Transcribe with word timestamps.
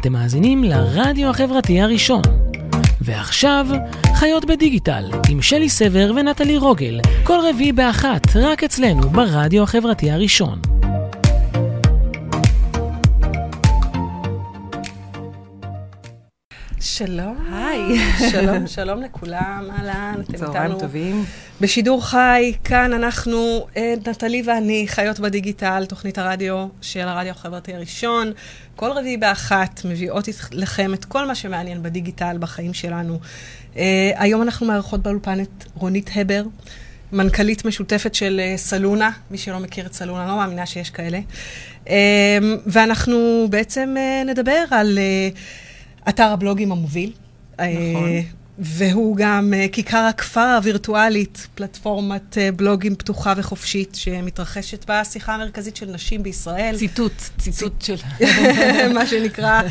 אתם 0.00 0.12
מאזינים 0.12 0.64
לרדיו 0.64 1.30
החברתי 1.30 1.80
הראשון. 1.80 2.22
ועכשיו, 3.00 3.66
חיות 4.14 4.44
בדיגיטל, 4.44 5.04
עם 5.30 5.42
שלי 5.42 5.68
סבר 5.68 6.12
ונטלי 6.16 6.56
רוגל, 6.56 7.00
כל 7.24 7.38
רביעי 7.50 7.72
באחת, 7.72 8.36
רק 8.36 8.64
אצלנו, 8.64 9.08
ברדיו 9.10 9.62
החברתי 9.62 10.10
הראשון. 10.10 10.79
שלום. 16.80 17.36
היי. 17.52 17.98
שלום, 18.30 18.66
שלום 18.66 19.02
לכולם, 19.02 19.68
אהלן, 19.70 20.14
אתם 20.20 20.34
איתנו. 20.34 20.52
צהריים 20.52 20.78
טובים. 20.78 21.24
בשידור 21.60 22.06
חי, 22.06 22.52
כאן 22.64 22.92
אנחנו, 22.92 23.66
אה, 23.76 23.94
נטלי 24.06 24.42
ואני, 24.46 24.84
חיות 24.88 25.20
בדיגיטל, 25.20 25.84
תוכנית 25.88 26.18
הרדיו 26.18 26.66
של 26.80 27.00
הרדיו 27.00 27.30
החברתי 27.30 27.74
הראשון. 27.74 28.32
כל 28.76 28.90
רביעי 28.90 29.16
באחת 29.16 29.80
מביאות 29.84 30.28
לכם 30.52 30.94
את 30.94 31.04
כל 31.04 31.26
מה 31.26 31.34
שמעניין 31.34 31.82
בדיגיטל, 31.82 32.36
בחיים 32.40 32.74
שלנו. 32.74 33.18
אה, 33.76 34.10
היום 34.16 34.42
אנחנו 34.42 34.66
מארחות 34.66 35.02
באולפן 35.02 35.40
את 35.40 35.64
רונית 35.74 36.10
הבר, 36.14 36.42
מנכ"לית 37.12 37.64
משותפת 37.64 38.14
של 38.14 38.40
אה, 38.42 38.56
סלונה, 38.56 39.10
מי 39.30 39.38
שלא 39.38 39.58
מכיר 39.58 39.86
את 39.86 39.92
סלונה, 39.92 40.26
לא 40.26 40.36
מאמינה 40.36 40.66
שיש 40.66 40.90
כאלה. 40.90 41.20
ואנחנו 42.66 43.46
בעצם 43.50 43.96
נדבר 44.26 44.64
על... 44.70 44.98
אתר 46.08 46.24
הבלוגים 46.32 46.72
המוביל. 46.72 47.12
נכון. 47.54 47.70
והוא 48.62 49.16
גם 49.16 49.52
uh, 49.52 49.72
כיכר 49.72 49.98
הכפר 49.98 50.54
הווירטואלית, 50.56 51.46
פלטפורמת 51.54 52.36
uh, 52.36 52.56
בלוגים 52.56 52.96
פתוחה 52.96 53.32
וחופשית, 53.36 53.94
שמתרחשת 53.94 54.84
בשיחה 54.88 55.34
המרכזית 55.34 55.76
של 55.76 55.86
נשים 55.86 56.22
בישראל. 56.22 56.76
ציטוט, 56.76 57.12
ציטוט 57.38 57.82
של... 57.82 57.96
מה 58.94 59.06
שנקרא... 59.06 59.62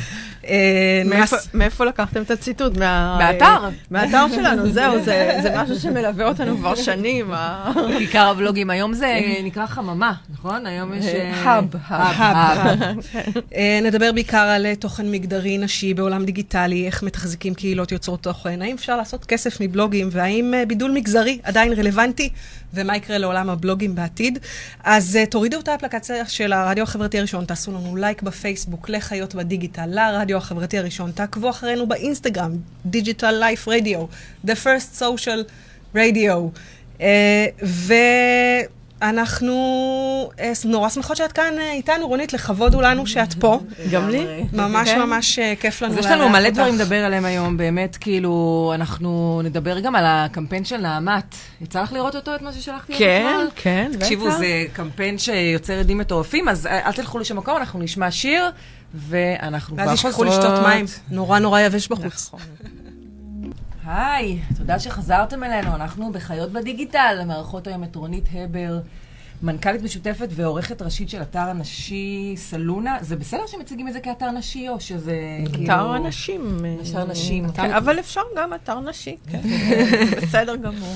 Uh, 0.41 0.47
מאיפה, 1.53 1.85
לקחתם 1.85 2.21
את 2.21 2.31
הציטוט? 2.31 2.77
מה... 2.77 3.17
מהאתר. 3.19 3.69
מהאתר 3.91 4.25
שלנו, 4.35 4.71
זהו, 4.71 5.03
זה, 5.03 5.39
זה 5.43 5.53
משהו 5.57 5.79
שמלווה 5.79 6.27
אותנו 6.27 6.57
כבר 6.57 6.75
שנים. 6.75 7.31
כיכר 7.97 8.27
הבלוגים, 8.27 8.69
היום 8.69 8.93
זה 8.93 9.19
נקרא 9.43 9.65
חממה, 9.65 10.13
נכון? 10.29 10.65
היום 10.65 10.93
יש... 10.93 11.05
האב. 11.33 11.65
האב. 11.87 12.77
נדבר 13.83 14.11
בעיקר 14.11 14.37
על 14.37 14.75
תוכן 14.75 15.11
מגדרי 15.11 15.57
נשי 15.57 15.93
בעולם 15.93 16.25
דיגיטלי, 16.25 16.85
איך 16.85 17.03
מתחזקים 17.03 17.53
קהילות 17.53 17.91
יוצרות 17.91 18.23
תוכן, 18.23 18.61
האם 18.61 18.77
אפשר 18.79 18.97
לעשות 18.97 19.25
כסף 19.25 19.61
מבלוגים, 19.61 20.09
והאם 20.11 20.53
uh, 20.53 20.65
בידול 20.65 20.91
מגזרי 20.91 21.39
עדיין 21.43 21.73
רלוונטי, 21.73 22.29
ומה 22.73 22.97
יקרה 22.97 23.17
לעולם 23.17 23.49
הבלוגים 23.49 23.95
בעתיד. 23.95 24.39
אז 24.83 25.19
uh, 25.21 25.29
תורידו 25.29 25.59
את 25.59 25.67
האפליקציה 25.67 26.25
של 26.25 26.53
הרדיו 26.53 26.83
החברתי 26.83 27.17
הראשון, 27.17 27.45
תעשו 27.45 27.71
לנו 27.71 27.95
לייק 27.95 28.21
בפייסבוק, 28.21 28.89
לחיות 28.89 29.35
בדיגיטל, 29.35 29.85
לרדיו 29.85 30.37
החברתי 30.37 30.77
הראשון, 30.77 31.11
תעקבו 31.11 31.49
אחרינו 31.49 31.87
באינסטגרם, 31.87 32.51
Digital 32.91 33.21
Life 33.41 33.67
Radio, 33.67 33.99
The 34.47 34.55
First 34.63 35.01
Social 35.01 35.51
Radio. 35.95 36.35
Uh, 36.97 37.01
ו... 37.63 37.93
אנחנו 39.01 39.55
אה, 40.39 40.51
נורא 40.65 40.89
שמחות 40.89 41.17
שאת 41.17 41.31
כאן 41.31 41.53
אה, 41.59 41.71
איתנו, 41.71 42.07
רונית, 42.07 42.33
לכבוד 42.33 42.73
הוא 42.73 42.81
לנו 42.81 43.07
שאת 43.07 43.33
פה. 43.33 43.59
גם 43.91 44.09
לי. 44.09 44.43
ממש 44.53 44.89
כן. 44.89 45.01
ממש 45.01 45.39
אה, 45.39 45.53
כיף 45.59 45.81
לנו 45.81 45.93
אותך. 45.93 46.05
יש 46.05 46.11
לנו 46.11 46.29
מלא 46.29 46.49
דברים 46.49 46.75
לדבר 46.75 47.05
עליהם 47.05 47.25
היום, 47.25 47.57
באמת, 47.57 47.97
כאילו, 47.97 48.71
אנחנו 48.75 49.41
נדבר 49.43 49.79
גם 49.79 49.95
על 49.95 50.03
הקמפיין 50.07 50.65
של 50.65 50.77
נעמת. 50.77 51.35
יצא 51.61 51.81
לך 51.81 51.93
לראות 51.93 52.15
אותו, 52.15 52.35
את 52.35 52.41
מה 52.41 52.53
ששלחתי 52.53 52.93
לך 52.93 52.99
כן, 52.99 53.45
כן, 53.55 53.87
בטח. 53.91 53.99
תקשיבו, 53.99 54.31
זה 54.31 54.65
קמפיין 54.73 55.17
שיוצר 55.17 55.79
עדים 55.79 55.97
מטורפים, 55.97 56.49
אז 56.49 56.67
אל 56.67 56.91
תלכו 56.91 57.19
לשום 57.19 57.37
מקום, 57.37 57.57
אנחנו 57.57 57.79
נשמע 57.79 58.11
שיר, 58.11 58.49
ואנחנו 58.93 59.75
כבר 59.75 59.85
חוזרות. 59.85 60.05
ואז 60.05 60.13
ישכחו 60.13 60.23
לשתות 60.23 60.67
מים, 60.67 60.85
נורא 61.11 61.39
נורא 61.39 61.59
יבש 61.59 61.87
בחוץ. 61.87 62.27
נכון. 62.27 62.39
היי, 63.91 64.39
תודה 64.57 64.79
שחזרתם 64.79 65.43
אלינו, 65.43 65.75
אנחנו 65.75 66.11
בחיות 66.11 66.51
בדיגיטל, 66.51 67.21
מארחות 67.27 67.67
היום 67.67 67.83
את 67.83 67.95
רונית 67.95 68.25
הבר, 68.33 68.79
מנכ"לית 69.41 69.81
משותפת 69.81 70.27
ועורכת 70.31 70.81
ראשית 70.81 71.09
של 71.09 71.21
אתר 71.21 71.39
הנשי 71.39 72.33
סלונה. 72.37 72.97
זה 73.01 73.15
בסדר 73.15 73.47
שמציגים 73.47 73.87
את 73.87 73.93
זה 73.93 73.99
כאתר 73.99 74.31
נשי, 74.31 74.69
או 74.69 74.79
שזה 74.79 75.15
כאילו... 75.53 75.65
אתר 75.65 75.89
הנשים. 75.89 76.65
אתר 76.91 77.05
נשים. 77.05 77.51
כן, 77.51 77.71
אבל 77.71 77.99
אפשר 77.99 78.21
גם 78.37 78.53
אתר 78.53 78.79
נשי, 78.79 79.17
כן. 79.27 79.41
בסדר 80.21 80.55
גמור. 80.55 80.95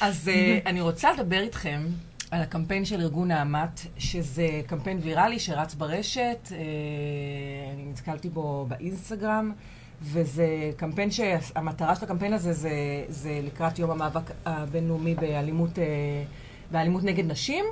אז 0.00 0.28
אה, 0.28 0.58
אני 0.66 0.80
רוצה 0.80 1.12
לדבר 1.12 1.40
איתכם 1.40 1.86
על 2.30 2.42
הקמפיין 2.42 2.84
של 2.84 3.00
ארגון 3.00 3.28
נעמת, 3.28 3.80
שזה 3.98 4.60
קמפיין 4.66 4.98
ויראלי 5.02 5.38
שרץ 5.38 5.74
ברשת, 5.74 6.48
אה, 6.52 6.58
אני 7.74 7.84
נתקלתי 7.84 8.28
בו 8.28 8.66
באינסטגרם. 8.68 9.52
וזה 10.02 10.70
קמפיין 10.76 11.10
שהמטרה 11.10 11.94
של 11.94 12.04
הקמפיין 12.04 12.32
הזה 12.32 12.52
זה, 12.52 12.70
זה 13.08 13.40
לקראת 13.44 13.78
יום 13.78 13.90
המאבק 13.90 14.30
הבינלאומי 14.46 15.14
באלימות, 15.14 15.78
אה, 15.78 15.84
באלימות 16.70 17.04
נגד 17.04 17.30
נשים. 17.30 17.64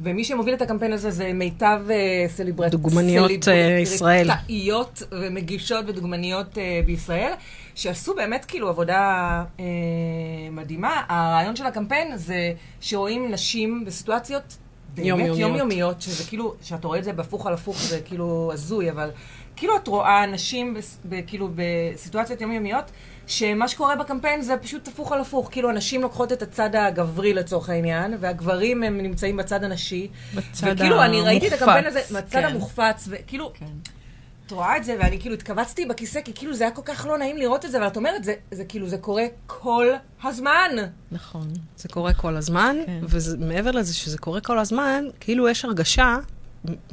ומי 0.00 0.24
שמוביל 0.24 0.54
את 0.54 0.62
הקמפיין 0.62 0.92
הזה 0.92 1.10
זה 1.10 1.32
מיטב 1.32 1.80
אה, 1.90 2.24
סליברט... 2.28 2.70
דוגמניות 2.70 3.30
סליבר... 3.44 3.58
אה, 3.58 3.78
ישראל. 3.78 4.26
סליברטאיות 4.26 5.02
ומגישות 5.12 5.84
ודוגמניות 5.88 6.58
בישראל, 6.86 7.32
שעשו 7.74 8.14
באמת 8.14 8.44
כאילו 8.44 8.68
עבודה 8.68 9.44
אה, 9.60 9.64
מדהימה. 10.50 11.02
הרעיון 11.08 11.56
של 11.56 11.66
הקמפיין 11.66 12.16
זה 12.16 12.52
שרואים 12.80 13.32
נשים 13.32 13.84
בסיטואציות 13.84 14.56
באמת 14.94 15.08
יומיומיות, 15.08 15.38
יומיומיות 15.38 16.02
שזה 16.02 16.24
כאילו, 16.28 16.54
כשאתה 16.62 16.86
רואה 16.86 16.98
את 16.98 17.04
זה 17.04 17.12
בהפוך 17.12 17.46
על 17.46 17.54
הפוך 17.54 17.80
זה 17.80 18.00
כאילו 18.00 18.50
הזוי, 18.52 18.90
אבל 18.90 19.10
כאילו 19.56 19.76
את 19.76 19.88
רואה 19.88 20.24
אנשים 20.24 20.76
כאילו 21.26 21.48
בסיטואציות 21.54 22.40
יומיומיות, 22.40 22.90
שמה 23.26 23.68
שקורה 23.68 23.96
בקמפיין 23.96 24.42
זה 24.42 24.56
פשוט 24.56 24.88
הפוך 24.88 25.12
על 25.12 25.20
הפוך. 25.20 25.48
כאילו 25.52 25.70
הנשים 25.70 26.02
לוקחות 26.02 26.32
את 26.32 26.42
הצד 26.42 26.76
הגברי 26.76 27.34
לצורך 27.34 27.68
העניין, 27.68 28.16
והגברים 28.20 28.82
הם 28.82 29.00
נמצאים 29.00 29.36
בצד 29.36 29.64
הנשי. 29.64 30.08
בצד 30.34 30.66
המוחפץ. 30.66 30.80
וכאילו 30.80 31.02
אני 31.02 31.20
ראיתי 31.20 31.48
את 31.48 31.52
הקמפיין 31.52 31.86
הזה, 31.86 32.00
בצד 32.00 32.30
כן. 32.30 32.44
המוחפץ, 32.44 33.08
וכאילו... 33.08 33.52
כן. 33.54 33.66
את 34.46 34.52
רואה 34.52 34.76
את 34.76 34.84
זה, 34.84 34.96
ואני 35.00 35.20
כאילו 35.20 35.34
התכווצתי 35.34 35.86
בכיסא, 35.86 36.20
כי 36.20 36.32
כאילו 36.34 36.54
זה 36.54 36.64
היה 36.64 36.70
כל 36.70 36.82
כך 36.84 37.06
לא 37.06 37.18
נעים 37.18 37.36
לראות 37.36 37.64
את 37.64 37.70
זה, 37.70 37.78
אבל 37.78 37.86
את 37.86 37.96
אומרת, 37.96 38.24
זה, 38.24 38.34
זה 38.50 38.64
כאילו, 38.64 38.88
זה 38.88 38.98
קורה 38.98 39.24
כל 39.46 39.88
הזמן. 40.24 40.70
נכון, 41.12 41.48
זה 41.76 41.88
קורה 41.88 42.14
כל 42.14 42.36
הזמן, 42.36 42.76
כן. 42.86 43.00
ומעבר 43.08 43.70
לזה 43.70 43.94
שזה 43.94 44.18
קורה 44.18 44.40
כל 44.40 44.58
הזמן, 44.58 45.04
כאילו 45.20 45.48
יש 45.48 45.64
הרגשה, 45.64 46.16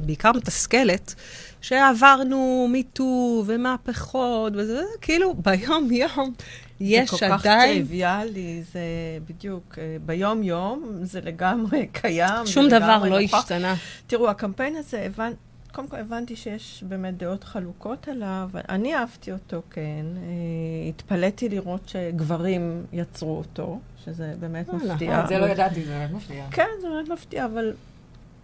בעיקר 0.00 0.32
מתסכלת, 0.32 1.14
שעברנו 1.62 2.66
מיטו 2.70 3.44
ומהפכות, 3.46 4.52
וזה 4.56 4.82
כאילו 5.00 5.34
ביום-יום 5.34 6.32
יש 6.80 6.98
עדיין... 6.98 7.06
זה 7.06 7.36
כל 7.36 7.38
כך 7.38 7.42
טריוויאלי, 7.42 8.62
זה 8.72 8.80
בדיוק, 9.28 9.78
אה, 9.78 9.96
ביום-יום 10.06 10.98
זה 11.02 11.20
לגמרי 11.20 11.86
קיים. 12.00 12.46
שום 12.46 12.68
דבר 12.68 12.98
לא 13.04 13.20
נכון. 13.20 13.38
השתנה. 13.38 13.74
תראו, 14.06 14.30
הקמפיין 14.30 14.76
הזה, 14.76 15.02
הבנ... 15.02 15.32
קודם 15.72 15.88
כל 15.88 15.96
הבנתי 15.96 16.36
שיש 16.36 16.84
באמת 16.88 17.16
דעות 17.16 17.44
חלוקות 17.44 18.08
עליו, 18.08 18.50
אני 18.68 18.94
אהבתי 18.94 19.32
אותו, 19.32 19.62
כן. 19.70 20.06
אה, 20.16 20.88
התפלאתי 20.88 21.48
לראות 21.48 21.88
שגברים 21.88 22.84
יצרו 22.92 23.38
אותו, 23.38 23.78
שזה 24.04 24.34
באמת 24.40 24.68
מפתיע. 24.68 25.20
את 25.20 25.28
זה 25.28 25.38
לא 25.38 25.46
ידעתי, 25.46 25.84
זה 25.84 25.90
באמת 25.90 26.12
מפתיע. 26.12 26.44
כן, 26.50 26.68
זה 26.80 26.88
באמת 26.88 27.08
מפתיע, 27.08 27.44
אבל 27.44 27.72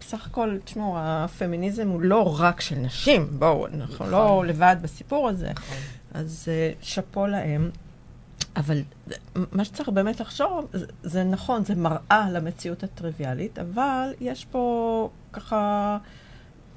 בסך 0.00 0.26
הכל, 0.26 0.56
תשמעו, 0.64 0.94
הפמיניזם 0.98 1.88
הוא 1.88 2.00
לא 2.00 2.40
רק 2.40 2.60
של 2.60 2.76
נשים, 2.76 3.26
בואו, 3.38 3.66
אנחנו 3.66 4.10
לא 4.10 4.24
נכון. 4.24 4.46
לבד 4.46 4.76
בסיפור 4.82 5.28
הזה. 5.28 5.50
נכון. 5.50 5.76
אז 6.14 6.48
uh, 6.48 6.84
שאפו 6.86 7.26
להם. 7.26 7.70
אבל 8.56 8.82
מה 9.52 9.64
שצריך 9.64 9.88
באמת 9.88 10.20
לחשוב, 10.20 10.66
זה, 10.72 10.86
זה 11.02 11.24
נכון, 11.24 11.64
זה 11.64 11.74
מראה 11.74 12.28
למציאות 12.30 12.82
הטריוויאלית, 12.82 13.58
אבל 13.58 14.10
יש 14.20 14.44
פה 14.44 15.10
ככה, 15.32 15.98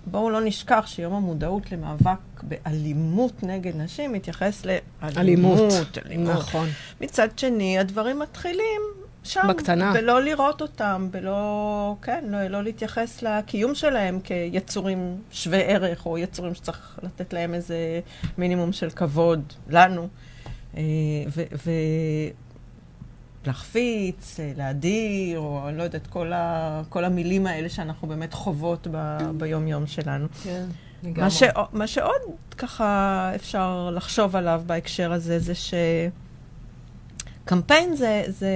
בואו 0.05 0.29
לא 0.29 0.41
נשכח 0.41 0.83
שיום 0.87 1.13
המודעות 1.13 1.71
למאבק 1.71 2.43
באלימות 2.43 3.43
נגד 3.43 3.75
נשים 3.75 4.13
מתייחס 4.13 4.65
לאלימות. 4.65 5.17
אלימות, 5.17 5.97
אלימות. 6.05 6.35
נכון. 6.35 6.67
מצד 7.01 7.39
שני, 7.39 7.79
הדברים 7.79 8.19
מתחילים 8.19 8.81
שם. 9.23 9.41
בקטנה. 9.49 9.93
ולא 9.95 10.21
לראות 10.21 10.61
אותם, 10.61 11.09
ולא, 11.11 11.95
כן, 12.01 12.23
לא, 12.27 12.47
לא 12.47 12.63
להתייחס 12.63 13.21
לקיום 13.21 13.75
שלהם 13.75 14.19
כיצורים 14.23 15.21
שווי 15.31 15.63
ערך, 15.63 16.05
או 16.05 16.17
יצורים 16.17 16.55
שצריך 16.55 16.99
לתת 17.03 17.33
להם 17.33 17.53
איזה 17.53 17.99
מינימום 18.37 18.73
של 18.73 18.89
כבוד, 18.89 19.53
לנו. 19.69 20.07
אה, 20.77 20.83
ולהחפיץ, 23.45 24.39
אה, 24.39 24.51
להדיר, 24.57 25.39
או 25.39 25.69
אני 25.69 25.77
לא 25.77 25.83
יודעת, 25.83 26.07
כל, 26.07 26.33
ה, 26.33 26.81
כל 26.89 27.05
המילים 27.05 27.47
האלה 27.47 27.69
שאנחנו 27.69 28.07
באמת 28.07 28.33
חוות 28.33 28.87
ב, 28.91 29.17
ביום-יום 29.37 29.87
שלנו. 29.87 30.27
כן. 30.43 30.65
מה, 31.03 31.29
ש, 31.29 31.43
מה 31.73 31.87
שעוד 31.87 32.21
ככה 32.57 33.31
אפשר 33.35 33.89
לחשוב 33.93 34.35
עליו 34.35 34.61
בהקשר 34.65 35.13
הזה, 35.13 35.39
זה 35.39 35.55
ש... 35.55 35.73
קמפיין 37.45 37.95
זה, 37.95 38.23
זה, 38.27 38.47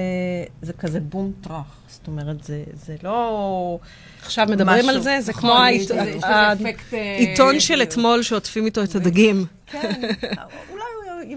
זה 0.62 0.74
כזה 0.74 1.00
בום 1.00 1.32
טראח. 1.42 1.62
זאת 1.88 2.08
אומרת, 2.08 2.44
זה, 2.44 2.64
זה 2.86 2.96
לא... 3.04 3.80
עכשיו 4.24 4.48
מדברים 4.50 4.80
משהו. 4.86 4.90
על 4.96 5.02
זה, 5.02 5.18
זה 5.22 5.32
נכון, 5.32 5.42
כמו 5.50 5.66
יש 5.72 5.92
לזה- 5.92 6.10
יש 6.10 6.16
לזה 6.16 6.28
העית- 6.28 6.62
אפקט, 6.62 6.94
אה, 6.94 7.16
העיתון 7.18 7.60
של 7.60 7.82
אתמול 7.82 8.22
שעוטפים 8.24 8.66
איתו 8.66 8.84
את 8.84 8.96
הדגים. 8.96 9.46
כן, 9.66 10.02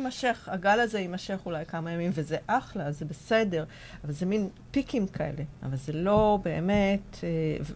יימשך, 0.08 0.48
הגל 0.52 0.80
הזה 0.80 1.00
יימשך 1.00 1.38
אולי 1.46 1.64
כמה 1.64 1.92
ימים, 1.92 2.10
וזה 2.14 2.36
אחלה, 2.46 2.92
זה 2.92 3.04
בסדר, 3.04 3.64
אבל 4.04 4.12
זה 4.12 4.26
מין 4.26 4.48
פיקים 4.70 5.06
כאלה. 5.06 5.42
אבל 5.62 5.76
זה 5.76 5.92
לא 5.92 6.38
באמת, 6.44 7.18
אה, 7.22 7.28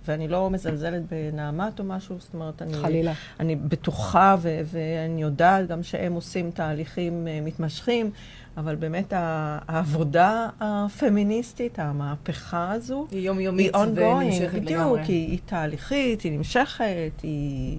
ואני 0.04 0.28
לא 0.28 0.50
מזלזלת 0.50 1.02
בנעמת 1.10 1.78
או 1.78 1.84
משהו, 1.84 2.16
זאת 2.18 2.34
אומרת, 2.34 2.62
אני... 2.62 2.74
חלילה. 2.74 3.12
אני 3.40 3.56
בטוחה, 3.56 4.36
ו- 4.38 4.60
ואני 4.64 5.22
יודעת 5.22 5.68
גם 5.68 5.82
שהם 5.82 6.12
עושים 6.12 6.50
תהליכים 6.50 7.28
אה, 7.28 7.40
מתמשכים, 7.42 8.10
אבל 8.56 8.76
באמת 8.76 9.12
העבודה 9.16 10.48
הפמיניסטית, 10.60 11.78
המהפכה 11.78 12.72
הזו, 12.72 13.06
היא 13.10 13.18
היא 13.18 13.26
יומיומית 13.26 13.74
ongoing, 13.74 14.00
ונמשכת 14.00 14.48
בדיוק, 14.54 14.70
לגמרי. 14.70 15.02
היא, 15.02 15.30
היא 15.30 15.38
תהליכית, 15.46 16.20
היא 16.20 16.32
נמשכת, 16.32 17.12
היא 17.22 17.78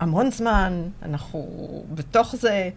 המון 0.00 0.30
זמן, 0.30 0.82
אנחנו 1.02 1.48
בתוך 1.94 2.36
זה. 2.36 2.70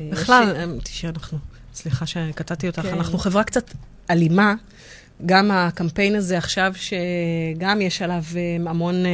בכלל, 0.00 0.56
אמ, 0.64 0.78
תשאיר, 0.82 1.10
אנחנו, 1.12 1.38
סליחה 1.74 2.06
שקטעתי 2.06 2.66
אותך, 2.66 2.82
כן. 2.82 2.94
אנחנו 2.94 3.18
חברה 3.18 3.44
קצת 3.44 3.70
אלימה. 4.10 4.54
גם 5.26 5.50
הקמפיין 5.50 6.14
הזה 6.14 6.38
עכשיו, 6.38 6.72
שגם 6.74 7.80
יש 7.80 8.02
עליו 8.02 8.22
אמ, 8.36 8.68
המון 8.68 8.94
אה, 9.06 9.10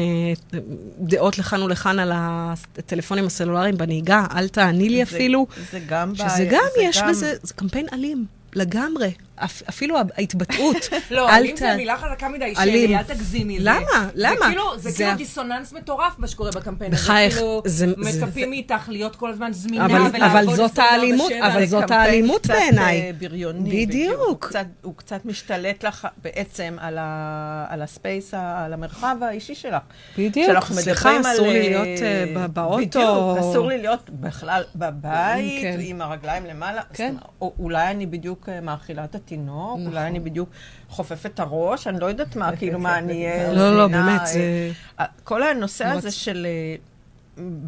דעות 1.00 1.38
לכאן 1.38 1.62
ולכאן 1.62 1.98
על 1.98 2.12
הטלפונים 2.14 3.26
הסלולריים 3.26 3.76
בנהיגה, 3.76 4.26
אל 4.34 4.48
תעני 4.48 4.88
לי 4.88 4.96
זה- 4.96 5.02
אפילו, 5.02 5.46
זה 5.70 5.80
גם 5.88 6.14
שזה 6.14 6.24
בעיה, 6.28 6.50
גם 6.52 6.60
זה 6.76 6.82
יש 6.82 6.98
גם- 6.98 7.08
בזה, 7.10 7.34
זה 7.42 7.54
קמפיין 7.54 7.86
אלים, 7.92 8.26
לגמרי. 8.54 9.10
אפ- 9.44 9.62
אפילו 9.68 9.96
ההתבטאות, 10.16 10.76
לא, 11.10 11.28
אל 11.28 11.34
אלים 11.34 11.56
זה 11.56 11.76
מילה 11.76 11.96
חזקה 11.98 12.28
מדי. 12.28 12.54
שלי, 12.54 12.96
אל 12.96 13.02
תגזימי. 13.02 13.58
למה? 13.60 14.08
למה? 14.14 14.34
זה 14.46 14.48
כאילו, 14.50 14.64
כאילו 14.96 15.14
דיסוננס 15.16 15.72
מטורף 15.72 16.18
מה 16.18 16.28
שקורה 16.28 16.50
בקמפיין 16.50 16.92
הזה. 16.94 17.02
בחייך, 17.02 17.34
כאילו, 17.34 17.62
מצפים 17.96 18.50
מאיתך 18.50 18.88
להיות 18.88 19.16
כל 19.16 19.30
הזמן 19.30 19.52
זמינה 19.52 19.86
אבל- 19.86 19.94
ולעבוד 19.94 20.22
אבל 20.22 20.56
זאת 20.56 20.78
24/7. 20.78 20.82
האלימות, 20.82 21.32
אבל 21.32 21.66
זאת 21.66 21.80
קמפיין 21.82 22.00
האלימות 22.00 22.40
קצת, 22.42 22.50
בעיניי. 22.54 23.00
אה, 23.00 23.10
בריוני. 23.18 23.86
בדיוק. 23.86 24.16
הוא 24.26 24.36
קצת, 24.40 24.66
קצת 24.96 25.24
משתלט 25.24 25.84
לך 25.84 26.08
בעצם 26.22 26.76
על, 26.80 26.98
הספייס, 27.82 28.34
על 28.34 28.72
המרחב 28.72 29.16
האישי 29.22 29.54
שלך. 29.54 29.82
בדיוק, 30.18 30.64
סליחה, 30.72 31.20
אסור 31.20 31.46
לי 31.46 31.58
אה, 31.60 31.68
להיות 31.68 32.02
אה, 32.36 32.48
באוטו. 32.48 32.76
בדיוק, 32.78 33.38
אסור 33.40 33.68
לי 33.68 33.78
להיות 33.78 34.10
בכלל 34.10 34.62
בבית, 34.76 35.62
כן. 35.62 35.76
עם 35.80 36.00
הרגליים 36.02 36.44
למעלה. 36.46 36.82
כן. 36.94 37.14
אולי 37.40 37.90
אני 37.90 38.06
בדיוק 38.06 38.48
מאכילה 38.62 39.04
את 39.04 39.14
התינוק, 39.32 39.78
נכון. 39.78 39.86
אולי 39.86 40.06
אני 40.06 40.20
בדיוק 40.20 40.48
חופפת 40.88 41.30
את 41.34 41.40
הראש, 41.40 41.86
אני 41.86 42.00
לא 42.00 42.06
יודעת 42.06 42.36
מה, 42.36 42.56
כאילו, 42.56 42.78
מה, 42.78 42.98
אני 42.98 43.26
אהיה 43.26 43.52
לא, 43.52 43.76
לא, 43.78 43.88
באמת, 43.88 44.20
אה, 44.20 44.26
זה... 44.26 44.72
כל 45.24 45.42
הנושא 45.42 45.84
מאוד. 45.84 45.96
הזה 45.96 46.10
של 46.10 46.46
אה, 46.46 46.76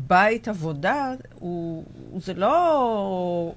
בית 0.07 0.49
עבודה, 0.49 1.13
הוא, 1.39 1.85
זה 2.17 2.35
לא 2.35 3.55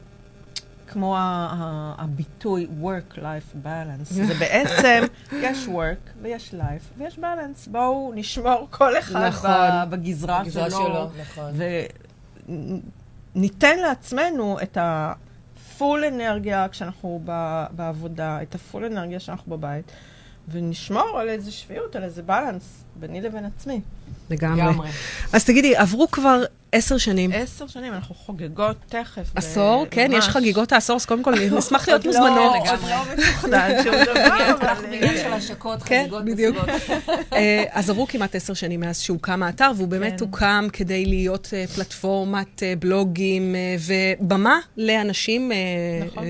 כמו 0.88 1.18
ה- 1.18 1.20
ה- 1.52 1.96
הביטוי 2.04 2.68
work-life 2.82 3.66
balance. 3.66 4.04
זה 4.28 4.34
בעצם, 4.40 5.04
יש 5.34 5.66
work 5.68 6.10
ויש 6.22 6.54
life 6.60 6.98
ויש 7.00 7.20
balance. 7.20 7.70
בואו 7.72 8.12
נשמור 8.16 8.68
כל 8.72 8.98
אחד 8.98 9.28
נכון. 9.28 9.50
בגזרה 9.90 10.42
בגזרה 10.44 10.70
שלו. 10.70 10.80
שלו, 10.80 11.10
נכון. 11.22 11.54
וניתן 13.36 13.78
לעצמנו 13.80 14.58
את 14.64 14.78
הפול 15.76 16.04
אנרגיה 16.06 16.68
כשאנחנו 16.72 17.22
ב- 17.26 17.66
בעבודה, 17.72 18.42
את 18.42 18.56
הפול 18.56 18.86
אנרגיה 18.86 19.20
כשאנחנו 19.20 19.58
בבית, 19.58 19.92
ונשמור 20.52 21.20
על 21.20 21.30
איזה 21.30 21.52
שפיות, 21.52 21.96
על 21.96 22.04
איזה 22.04 22.24
בלנס 22.24 22.84
ביני 22.96 23.22
לבין 23.22 23.46
עצמי. 23.46 23.82
לגמרי. 24.30 24.62
לגמרי. 24.62 24.90
אז 25.34 25.46
תגידי, 25.46 25.76
עברו 25.76 26.12
כבר 26.12 26.44
עשר 26.76 26.98
שנים. 26.98 27.32
עשר 27.34 27.68
שנים, 27.68 27.94
אנחנו 27.94 28.16
חוגגות 28.16 28.78
תכף. 28.90 29.32
עשור, 29.36 29.86
כן, 29.92 30.12
יש. 30.14 30.28
חגיגות 30.28 30.72
העשור, 30.72 30.96
אז 30.96 31.06
קודם 31.06 31.24
כל 31.24 31.34
נשמח 31.58 31.88
להיות 31.88 32.06
עוד 32.06 32.16
לא- 32.16 32.22
מוזמנות. 32.22 32.54
עוד 32.70 32.80
לא 32.90 33.14
מתוכנן 33.14 33.70
שום 33.84 33.96
דבר, 34.06 34.52
אבל... 34.52 34.68
אנחנו 34.68 34.88
בעניין 34.90 35.18
של 35.18 35.34
השקות, 35.34 35.84
כן, 35.84 36.02
חגיגות. 36.02 36.24
מסיבות. 36.26 36.70
אה, 37.34 37.64
אז 37.72 37.90
עברו 37.90 38.08
כמעט 38.08 38.36
עשר 38.36 38.54
שנים 38.54 38.80
מאז 38.80 39.00
שהוקם 39.00 39.44
האתר, 39.44 39.72
והוא 39.76 39.88
באמת 39.88 40.20
כן. 40.20 40.26
הוקם 40.26 40.68
כדי 40.74 41.06
להיות 41.06 41.50
אה, 41.54 41.68
פלטפורמת 41.68 42.64
אה, 42.64 42.74
בלוגים 42.80 43.56
ובמה 43.80 44.60
לאנשים, 44.78 45.52
נכון. 46.08 46.24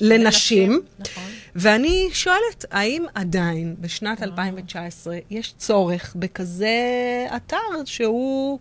לנשים. 0.00 0.80
נכון. 0.98 1.22
ואני 1.56 2.08
שואלת, 2.12 2.64
האם 2.70 3.04
עדיין. 3.14 3.74
בשנת 3.80 4.22
2019 4.22 5.18
יש 5.30 5.54
צורך 5.58 6.12
בכזה 6.16 6.68
אתר 7.36 7.56
שהוא 7.84 8.58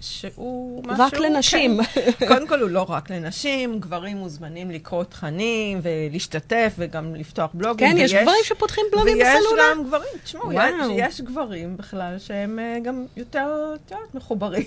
שהוא 0.00 0.82
רק 0.88 1.00
משהו... 1.14 1.22
לנשים? 1.24 1.80
כן. 2.18 2.26
קודם 2.28 2.48
כל, 2.48 2.60
הוא 2.60 2.70
לא 2.70 2.86
רק 2.88 3.10
לנשים, 3.10 3.80
גברים 3.80 4.16
מוזמנים 4.16 4.70
לקרוא 4.70 5.04
תכנים 5.04 5.80
ולהשתתף 5.82 6.74
וגם 6.78 7.14
לפתוח 7.14 7.50
בלוגים. 7.54 7.90
כן, 7.90 7.96
יש 7.98 8.12
ויש- 8.12 8.22
גברים 8.22 8.40
שפותחים 8.44 8.84
בלוגים 8.92 9.16
ויש 9.16 9.28
בסלולר. 9.36 9.62
גם 9.72 9.84
גברים, 9.84 10.08
תשמעו. 10.24 10.52
יש, 10.52 10.60
יש 10.96 11.20
גברים 11.20 11.76
בכלל 11.76 12.18
שהם 12.18 12.58
אה, 12.58 12.76
גם 12.82 13.06
יותר, 13.16 13.48
יודעת, 13.72 14.14
מחוברים. 14.14 14.64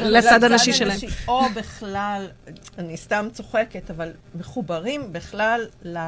לצד 0.00 0.44
הנשי 0.44 0.72
שלהם. 0.72 0.98
או 1.28 1.42
בכלל, 1.54 2.26
אני 2.78 2.96
סתם 2.96 3.28
צוחקת, 3.32 3.90
אבל 3.90 4.10
מחוברים 4.34 5.12
בכלל 5.12 5.66
ל- 5.84 5.98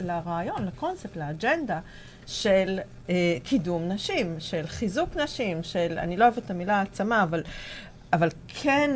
לרעיון, 0.00 0.66
לקונספט, 0.66 1.16
לאג'נדה. 1.16 1.80
של 2.26 2.78
אה, 3.10 3.14
קידום 3.44 3.88
נשים, 3.88 4.36
של 4.38 4.66
חיזוק 4.66 5.16
נשים, 5.16 5.62
של, 5.62 5.98
אני 5.98 6.16
לא 6.16 6.24
אוהבת 6.24 6.38
את 6.38 6.50
המילה 6.50 6.76
העצמה, 6.78 7.22
אבל, 7.22 7.42
אבל 8.12 8.28
כן 8.48 8.90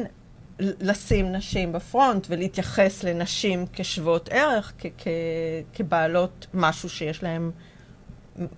לשים 0.59 1.33
נשים 1.33 1.73
בפרונט 1.73 2.27
ולהתייחס 2.31 3.05
לנשים 3.05 3.67
כשוות 3.73 4.29
ערך, 4.33 4.73
כ- 4.79 4.87
כ- 4.99 5.09
כבעלות 5.75 6.47
משהו 6.55 6.89
שיש 6.89 7.23
להן 7.23 7.51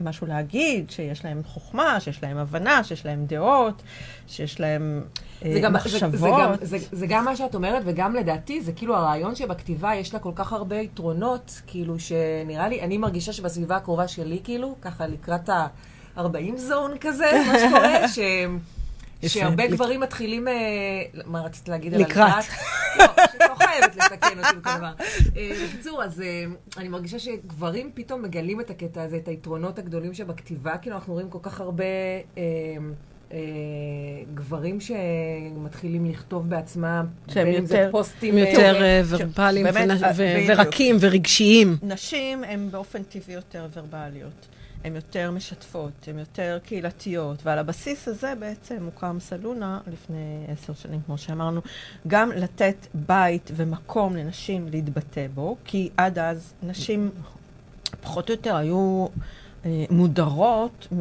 משהו 0.00 0.26
להגיד, 0.26 0.90
שיש 0.90 1.24
להם 1.24 1.42
חוכמה, 1.44 2.00
שיש 2.00 2.22
להם 2.22 2.36
הבנה, 2.36 2.84
שיש 2.84 3.06
להם 3.06 3.26
דעות, 3.26 3.82
שיש 4.26 4.60
להם 4.60 5.02
אה, 5.44 5.52
זה 5.52 5.60
גם, 5.60 5.72
זה, 5.72 5.78
מחשבות. 5.78 6.12
זה, 6.12 6.28
גם, 6.28 6.52
זה, 6.60 6.78
זה 6.92 7.06
גם 7.06 7.24
מה 7.24 7.36
שאת 7.36 7.54
אומרת, 7.54 7.82
וגם 7.86 8.14
לדעתי, 8.14 8.60
זה 8.60 8.72
כאילו 8.72 8.96
הרעיון 8.96 9.34
שבכתיבה 9.34 9.94
יש 9.94 10.14
לה 10.14 10.20
כל 10.20 10.32
כך 10.34 10.52
הרבה 10.52 10.76
יתרונות, 10.76 11.60
כאילו 11.66 11.98
שנראה 11.98 12.68
לי, 12.68 12.80
אני 12.80 12.98
מרגישה 12.98 13.32
שבסביבה 13.32 13.76
הקרובה 13.76 14.08
שלי, 14.08 14.40
כאילו, 14.44 14.76
ככה 14.80 15.06
לקראת 15.06 15.48
ה-40 15.48 16.56
זון 16.56 16.92
כזה, 17.00 17.30
מה 17.52 17.58
שקורה, 17.58 18.08
ש... 18.14 18.18
שהרבה 19.26 19.66
גברים 19.66 20.00
מתחילים, 20.00 20.48
אה, 20.48 20.54
מה 21.26 21.40
רצית 21.40 21.68
להגיד 21.68 21.94
על 21.94 22.00
לקראת. 22.00 22.44
לא, 22.98 23.04
שאת 23.16 23.40
לא 23.40 23.54
חייבת 23.54 23.96
לתקן 23.96 24.38
אותי 24.38 24.56
בכל 24.56 24.76
דבר. 24.78 24.92
אה, 25.36 25.50
בקיצור, 25.68 26.04
אז 26.04 26.20
אה, 26.20 26.44
אני 26.76 26.88
מרגישה 26.88 27.18
שגברים 27.18 27.90
פתאום 27.94 28.22
מגלים 28.22 28.60
את 28.60 28.70
הקטע 28.70 29.02
הזה, 29.02 29.16
את 29.16 29.28
היתרונות 29.28 29.78
הגדולים 29.78 30.14
שבכתיבה, 30.14 30.76
כאילו 30.76 30.96
אנחנו 30.96 31.12
רואים 31.12 31.30
כל 31.30 31.38
כך 31.42 31.60
הרבה 31.60 31.84
גברים 34.34 34.78
שמתחילים 34.80 36.06
לכתוב 36.06 36.48
בעצמם, 36.50 37.06
שהם 37.28 37.46
יותר- 37.48 37.88
פוסטים, 37.92 38.38
יותר 38.38 38.76
ורבליים. 39.08 39.66
ורקים 40.48 40.96
ורגשיים. 41.00 41.76
נשים 41.82 42.44
הן 42.44 42.70
באופן 42.70 43.02
טבעי 43.02 43.34
יותר 43.34 43.66
ורבליות. 43.76 44.46
הן 44.86 44.96
יותר 44.96 45.30
משתפות, 45.30 45.92
הן 46.06 46.18
יותר 46.18 46.58
קהילתיות, 46.64 47.46
ועל 47.46 47.58
הבסיס 47.58 48.08
הזה 48.08 48.32
בעצם 48.38 48.84
הוקם 48.84 49.16
סלונה 49.20 49.80
לפני 49.92 50.44
עשר 50.48 50.74
שנים, 50.74 51.00
כמו 51.06 51.18
שאמרנו, 51.18 51.60
גם 52.06 52.32
לתת 52.32 52.86
בית 52.94 53.50
ומקום 53.56 54.16
לנשים 54.16 54.68
להתבטא 54.70 55.26
בו, 55.34 55.56
כי 55.64 55.90
עד 55.96 56.18
אז 56.18 56.52
נשים 56.62 57.10
פחות 58.00 58.28
או 58.28 58.34
יותר 58.34 58.56
היו 58.56 59.06
אה, 59.64 59.84
מודרות 59.90 60.88
מ... 60.92 61.00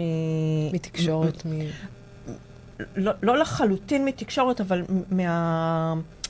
מתקשורת, 0.73 1.45
מ... 1.45 1.49
לא, 2.95 3.11
לא 3.23 3.37
לחלוטין 3.37 4.05
מתקשורת, 4.05 4.61
אבל 4.61 4.83
מהמקומות 5.11 6.24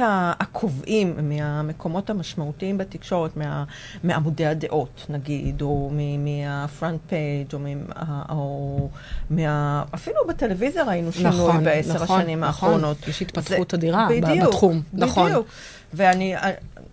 ה- 0.00 0.32
הקובעים, 0.40 1.14
מהמקומות 1.28 2.10
המשמעותיים 2.10 2.78
בתקשורת, 2.78 3.36
מה, 3.36 3.64
מעמודי 4.04 4.46
הדעות, 4.46 5.06
נגיד, 5.08 5.62
או 5.62 5.90
מהפרונט 6.18 7.00
פייג', 7.08 7.54
או, 7.54 7.58
מה, 7.58 8.22
או 8.28 8.88
מה... 9.30 9.84
אפילו 9.94 10.16
בטלוויזיה 10.28 10.84
ראינו 10.84 11.12
שינוי 11.12 11.30
נכון, 11.30 11.64
בעשר 11.64 12.02
נכון, 12.02 12.20
השנים 12.20 12.40
נכון. 12.40 12.68
האחרונות. 12.68 13.08
יש 13.08 13.22
התפתחות 13.22 13.70
זה- 13.70 13.76
אדירה 13.76 14.08
בדיוק, 14.10 14.48
בתחום, 14.48 14.82
נכון. 14.92 15.28
בדיוק. 15.30 15.46
ואני, 15.94 16.34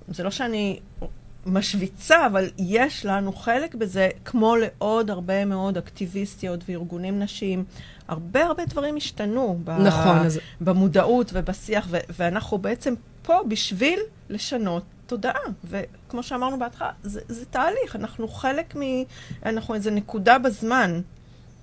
זה 0.07 0.23
לא 0.23 0.31
שאני 0.31 0.79
משוויצה, 1.45 2.25
אבל 2.25 2.49
יש 2.57 3.05
לנו 3.05 3.33
חלק 3.33 3.75
בזה, 3.75 4.09
כמו 4.25 4.55
לעוד 4.55 5.09
הרבה 5.09 5.45
מאוד 5.45 5.77
אקטיביסטיות 5.77 6.59
וארגונים 6.69 7.19
נשיים. 7.19 7.63
הרבה 8.07 8.45
הרבה 8.45 8.65
דברים 8.65 8.95
השתנו 8.95 9.59
ב- 9.63 9.69
נכון, 9.71 10.17
אז- 10.17 10.39
במודעות 10.61 11.29
ובשיח, 11.33 11.87
ו- 11.89 11.97
ואנחנו 12.19 12.57
בעצם 12.57 12.93
פה 13.21 13.39
בשביל 13.47 13.99
לשנות 14.29 14.83
תודעה. 15.07 15.33
וכמו 15.69 16.23
שאמרנו 16.23 16.59
בהתחלה, 16.59 16.91
זה, 17.03 17.21
זה 17.27 17.45
תהליך, 17.45 17.95
אנחנו 17.95 18.27
חלק 18.27 18.75
מ... 18.75 18.81
אנחנו 19.45 19.75
איזה 19.75 19.91
נקודה 19.91 20.37
בזמן. 20.37 21.01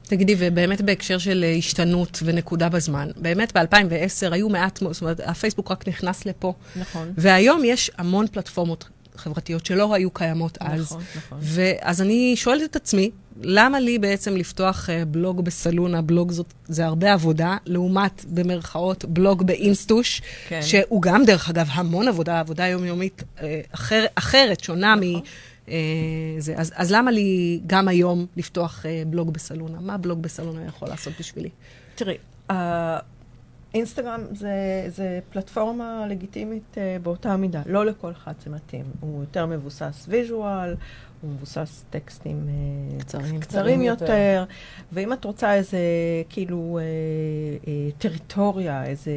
תגידי, 0.02 0.34
ובאמת 0.38 0.80
בהקשר 0.80 1.18
של 1.18 1.44
השתנות 1.58 2.18
ונקודה 2.24 2.68
בזמן, 2.68 3.08
באמת 3.16 3.56
ב-2010 3.56 4.32
היו 4.32 4.48
מעט, 4.48 4.78
זאת 4.90 5.00
אומרת, 5.02 5.20
הפייסבוק 5.24 5.70
רק 5.70 5.88
נכנס 5.88 6.26
לפה. 6.26 6.52
נכון. 6.76 7.12
והיום 7.16 7.62
יש 7.64 7.90
המון 7.98 8.26
פלטפורמות 8.26 8.88
חברתיות 9.16 9.66
שלא 9.66 9.94
היו 9.94 10.10
קיימות 10.10 10.58
אז. 10.60 10.80
נכון, 10.80 11.02
נכון. 11.16 11.38
ואז 11.42 12.02
אני 12.02 12.32
שואלת 12.36 12.62
את 12.70 12.76
עצמי, 12.76 13.10
למה 13.42 13.80
לי 13.80 13.98
בעצם 13.98 14.36
לפתוח 14.36 14.88
אה, 14.88 15.04
בלוג 15.04 15.44
בסלונה, 15.44 16.02
בלוג 16.02 16.32
זאת, 16.32 16.54
זה 16.68 16.86
הרבה 16.86 17.12
עבודה, 17.12 17.56
לעומת, 17.66 18.24
במרכאות, 18.28 19.04
בלוג 19.04 19.42
באינסטוש, 19.46 20.22
כן. 20.48 20.62
שהוא 20.62 21.02
גם, 21.02 21.24
דרך 21.24 21.50
אגב, 21.50 21.68
המון 21.72 22.08
עבודה, 22.08 22.40
עבודה 22.40 22.66
יומיומית 22.66 23.22
אה, 23.36 23.40
אחר, 23.74 24.04
אחרת, 24.14 24.60
שונה 24.60 24.94
נכון. 24.94 25.08
מ... 25.08 25.20
אה, 25.66 25.70
זה. 26.38 26.54
אז, 26.56 26.72
אז 26.76 26.92
למה 26.92 27.10
לי 27.10 27.60
גם 27.66 27.88
היום 27.88 28.26
לפתוח 28.36 28.84
בלוג 29.06 29.32
בסלונה? 29.32 29.78
מה 29.80 29.96
בלוג 29.96 30.22
בסלונה 30.22 30.66
יכול 30.66 30.88
לעשות 30.88 31.12
בשבילי? 31.18 31.48
תראי, 31.94 32.16
אינסטגרם 33.74 34.20
זה, 34.30 34.84
זה 34.88 35.20
פלטפורמה 35.30 36.06
לגיטימית 36.08 36.74
אה, 36.74 37.02
באותה 37.02 37.36
מידה. 37.36 37.62
לא 37.66 37.86
לכל 37.86 38.10
אחד 38.10 38.32
זה 38.44 38.50
מתאים. 38.50 38.84
הוא 39.00 39.20
יותר 39.20 39.46
מבוסס 39.46 40.06
visual, 40.08 40.74
הוא 41.22 41.30
מבוסס 41.30 41.84
טקסטים 41.90 42.48
uh, 42.48 43.00
קצרים. 43.00 43.40
קצרים 43.40 43.82
יותר. 43.82 44.44
ואם 44.92 45.12
את 45.12 45.24
רוצה 45.24 45.54
איזה, 45.54 45.78
כאילו, 46.28 46.78
uh, 46.80 47.64
uh, 47.64 47.68
טריטוריה, 48.02 48.84
איזה 48.84 49.12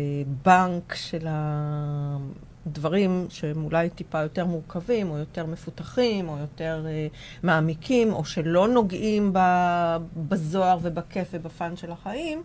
בנק 0.45 0.93
של 0.95 1.27
הדברים 1.29 3.25
שהם 3.29 3.63
אולי 3.63 3.89
טיפה 3.89 4.21
יותר 4.21 4.45
מורכבים, 4.45 5.09
או 5.09 5.17
יותר 5.17 5.45
מפותחים, 5.45 6.29
או 6.29 6.37
יותר 6.37 6.85
uh, 6.85 7.15
מעמיקים, 7.43 8.13
או 8.13 8.25
שלא 8.25 8.67
נוגעים 8.67 9.33
ב- 9.33 9.97
בזוהר 10.17 10.77
ובכיף 10.81 11.27
ובפאן 11.33 11.75
של 11.75 11.91
החיים, 11.91 12.43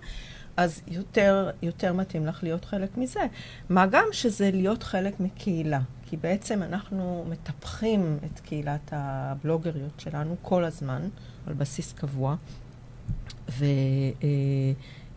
אז 0.56 0.82
יותר, 0.88 1.50
יותר 1.62 1.92
מתאים 1.92 2.26
לך 2.26 2.42
להיות 2.42 2.64
חלק 2.64 2.96
מזה. 2.96 3.20
מה 3.68 3.86
גם 3.86 4.04
שזה 4.12 4.50
להיות 4.50 4.82
חלק 4.82 5.20
מקהילה. 5.20 5.80
כי 6.06 6.16
בעצם 6.16 6.62
אנחנו 6.62 7.24
מטפחים 7.28 8.18
את 8.24 8.40
קהילת 8.40 8.92
הבלוגריות 8.92 10.00
שלנו 10.00 10.36
כל 10.42 10.64
הזמן, 10.64 11.08
על 11.46 11.54
בסיס 11.54 11.92
קבוע, 11.92 12.36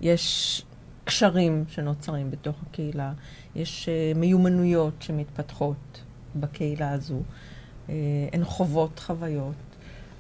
ויש 0.02 0.64
קשרים 1.04 1.66
שנוצרים 1.68 2.32
בתוך 2.32 2.56
הקהילה, 2.70 3.14
יש 3.56 3.90
אה, 3.90 4.12
מיומנויות 4.16 4.94
שמתפתחות 5.00 6.02
בקהילה 6.36 6.92
הזו, 6.92 7.20
אה, 7.90 7.96
הן 8.34 8.44
חוות 8.44 9.00
חוויות, 9.00 9.56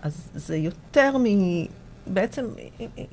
אז 0.01 0.29
זה 0.35 0.57
יותר 0.57 1.17
מ... 1.17 1.25
בעצם, 2.07 2.45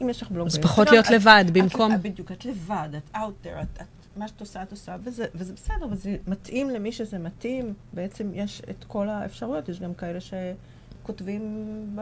אם- 0.01 0.09
יש 0.09 0.23
לך 0.23 0.31
בלוג 0.31 0.47
אז 0.47 0.59
פחות 0.59 0.91
להיות 0.91 1.11
לבד, 1.11 1.45
את- 1.47 1.53
במקום... 1.53 1.93
בדיוק, 2.03 2.33
את 2.33 2.45
לבד, 2.45 2.89
את 2.97 3.17
out 3.17 3.47
there, 3.47 3.63
את, 3.63 3.83
את, 3.83 3.87
מה 4.17 4.29
שאת 4.29 4.41
עושה, 4.41 4.63
את 4.63 4.71
עושה, 4.71 4.97
וזה, 5.05 5.25
וזה 5.35 5.53
בסדר, 5.53 5.87
וזה 5.91 6.17
מתאים 6.27 6.71
למי 6.71 6.93
שזה 6.93 7.19
מתאים. 7.19 7.75
בעצם 7.93 8.31
יש 8.35 8.63
את 8.71 8.85
כל 8.89 9.09
האפשרויות, 9.09 9.69
יש 9.69 9.81
גם 9.81 9.95
כאלה 9.95 10.19
שכותבים 10.21 11.43
ב, 11.95 12.01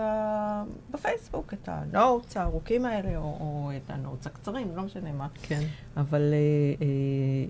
בפייסבוק 0.90 1.54
את 1.54 1.68
ה 1.68 1.80
notes 1.80 2.37
הארוכים 2.37 2.85
האלה, 2.87 3.16
או, 3.16 3.23
או 3.23 3.70
את 3.76 3.90
ה 3.90 3.97
notes 3.97 4.26
הקצרים, 4.26 4.76
לא 4.76 4.82
משנה 4.82 5.12
מה. 5.12 5.26
כן. 5.42 5.61
אבל 5.97 6.32
אה, 6.32 6.87
אה, 6.87 7.44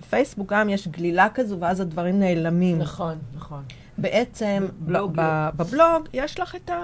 בפייסבוק 0.00 0.52
גם 0.52 0.68
יש 0.68 0.88
גלילה 0.88 1.28
כזו, 1.34 1.60
ואז 1.60 1.80
הדברים 1.80 2.20
נעלמים. 2.20 2.78
נכון, 2.78 3.18
נכון. 3.36 3.62
בעצם 3.98 4.66
בבלוג 4.80 5.12
ב- 5.16 5.20
ב- 5.20 5.48
בבלוג 5.56 6.08
יש 6.12 6.40
לך 6.40 6.54
את, 6.54 6.70
ה, 6.70 6.78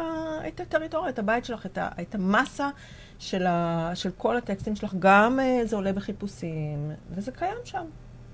את 0.49 0.61
הטריטוריה, 0.61 1.09
את 1.11 1.19
הבית 1.19 1.45
שלך, 1.45 1.67
את, 1.67 1.79
ה, 1.79 1.89
את 2.01 2.15
המסה 2.15 2.71
של, 3.19 3.47
ה, 3.47 3.91
של 3.95 4.11
כל 4.17 4.37
הטקסטים 4.37 4.77
שלך. 4.77 4.95
גם 4.99 5.39
uh, 5.39 5.67
זה 5.67 5.77
עולה 5.77 5.93
בחיפושים, 5.93 6.91
וזה 7.11 7.33
קיים 7.33 7.57
שם, 7.65 7.85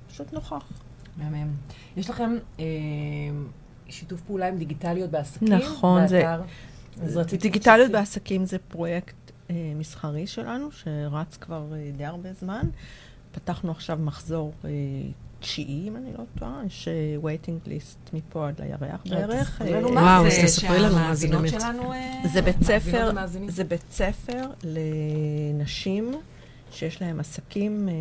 פשוט 0.09 0.33
נוכח. 0.33 0.65
מהמם. 1.17 1.49
יש 1.97 2.11
לכם 2.11 2.37
אה, 2.61 2.65
שיתוף 3.89 4.21
פעולה 4.21 4.49
עם 4.49 4.59
דיגיטליות 4.59 5.11
בעסקים? 5.11 5.49
נכון, 5.49 6.07
זה- 6.07 6.23
באתר? 6.23 6.43
רציתי 7.21 7.37
דיגיטליות 7.37 7.79
שתשתפי. 7.87 7.99
בעסקים 7.99 8.45
זה 8.45 8.59
פרויקט 8.69 9.15
uh, 9.49 9.53
מסחרי 9.77 10.27
שלנו, 10.27 10.73
שרץ 10.73 11.37
כבר 11.37 11.65
uh, 11.71 11.97
די 11.97 12.05
הרבה 12.05 12.33
זמן. 12.33 12.63
פתחנו 13.33 13.71
עכשיו 13.71 13.99
מחזור 14.03 14.53
uh, 14.63 14.67
תשיעי, 15.41 15.89
אם 15.89 15.97
אני 15.97 16.13
לא 16.19 16.25
טועה, 16.39 16.63
יש 16.67 16.89
uh, 16.89 17.25
waiting 17.25 17.69
list 17.69 18.11
מפה 18.13 18.49
עד 18.49 18.61
לירח 18.61 19.01
בערך. 19.11 19.63
אה, 19.63 19.81
מה 19.81 20.01
וואו, 20.01 20.31
זה, 20.31 20.37
אז 20.37 20.45
תספרי 20.45 20.81
לנו 20.81 20.95
מה 20.95 21.15
זה 21.15 21.29
באמת. 21.29 21.55
אה, 21.55 22.29
זה 22.33 22.43
בית 22.43 22.63
ספר. 22.63 23.11
זה 23.49 23.65
בית 23.65 23.85
ספר 23.91 24.43
לנשים 24.65 26.13
שיש 26.73 27.03
להם 27.03 27.21
עסקים 27.21 27.89
אה, 27.89 27.95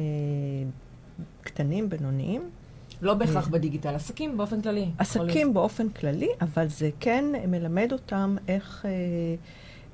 קטנים, 1.41 1.89
בינוניים. 1.89 2.49
לא 3.01 3.13
בהכרח 3.13 3.47
בדיגיטל, 3.47 3.95
עסקים 3.95 4.37
באופן 4.37 4.61
כללי. 4.61 4.85
עסקים 4.97 5.53
באופן 5.53 5.89
כללי, 5.89 6.29
אבל 6.41 6.67
זה 6.67 6.89
כן 6.99 7.25
מלמד 7.47 7.91
אותם 7.91 8.35
איך 8.47 8.85
אה, 8.85 8.89
אה, 8.91 8.95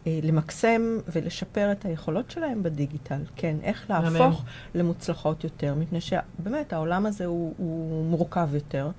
למקסם 0.05 0.97
ולשפר 1.07 1.71
את 1.71 1.85
היכולות 1.85 2.31
שלהם 2.31 2.63
בדיגיטל. 2.63 3.21
כן, 3.35 3.55
איך. 3.63 3.89
להפוך 3.89 4.43
למוצלחות 4.75 5.43
יותר, 5.43 5.75
מפני 5.75 6.01
שבאמת 6.01 6.73
העולם 6.73 7.05
הזה 7.05 7.25
הוא, 7.25 7.53
הוא 7.57 8.05
מורכב 8.05 8.49
יותר. 8.53 8.89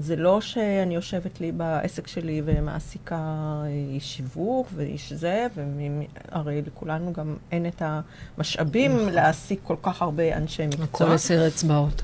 זה 0.00 0.16
לא 0.16 0.40
שאני 0.40 0.94
יושבת 0.94 1.40
לי 1.40 1.52
בעסק 1.52 2.06
שלי 2.06 2.42
ומעסיקה 2.44 3.16
אה, 3.16 3.68
איש 3.68 4.16
שיווק 4.16 4.68
ואיש 4.74 5.12
זה, 5.12 5.46
והרי 5.56 6.62
לכולנו 6.66 7.12
גם 7.12 7.36
אין 7.52 7.66
את 7.66 7.82
המשאבים 7.84 8.96
נכון. 8.96 9.08
להעסיק 9.08 9.60
כל 9.62 9.76
כך 9.82 10.02
הרבה 10.02 10.36
אנשי 10.36 10.66
מקצוע. 10.66 10.84
הכל 10.84 11.12
עשר 11.12 11.46
אצבעות. 11.46 12.02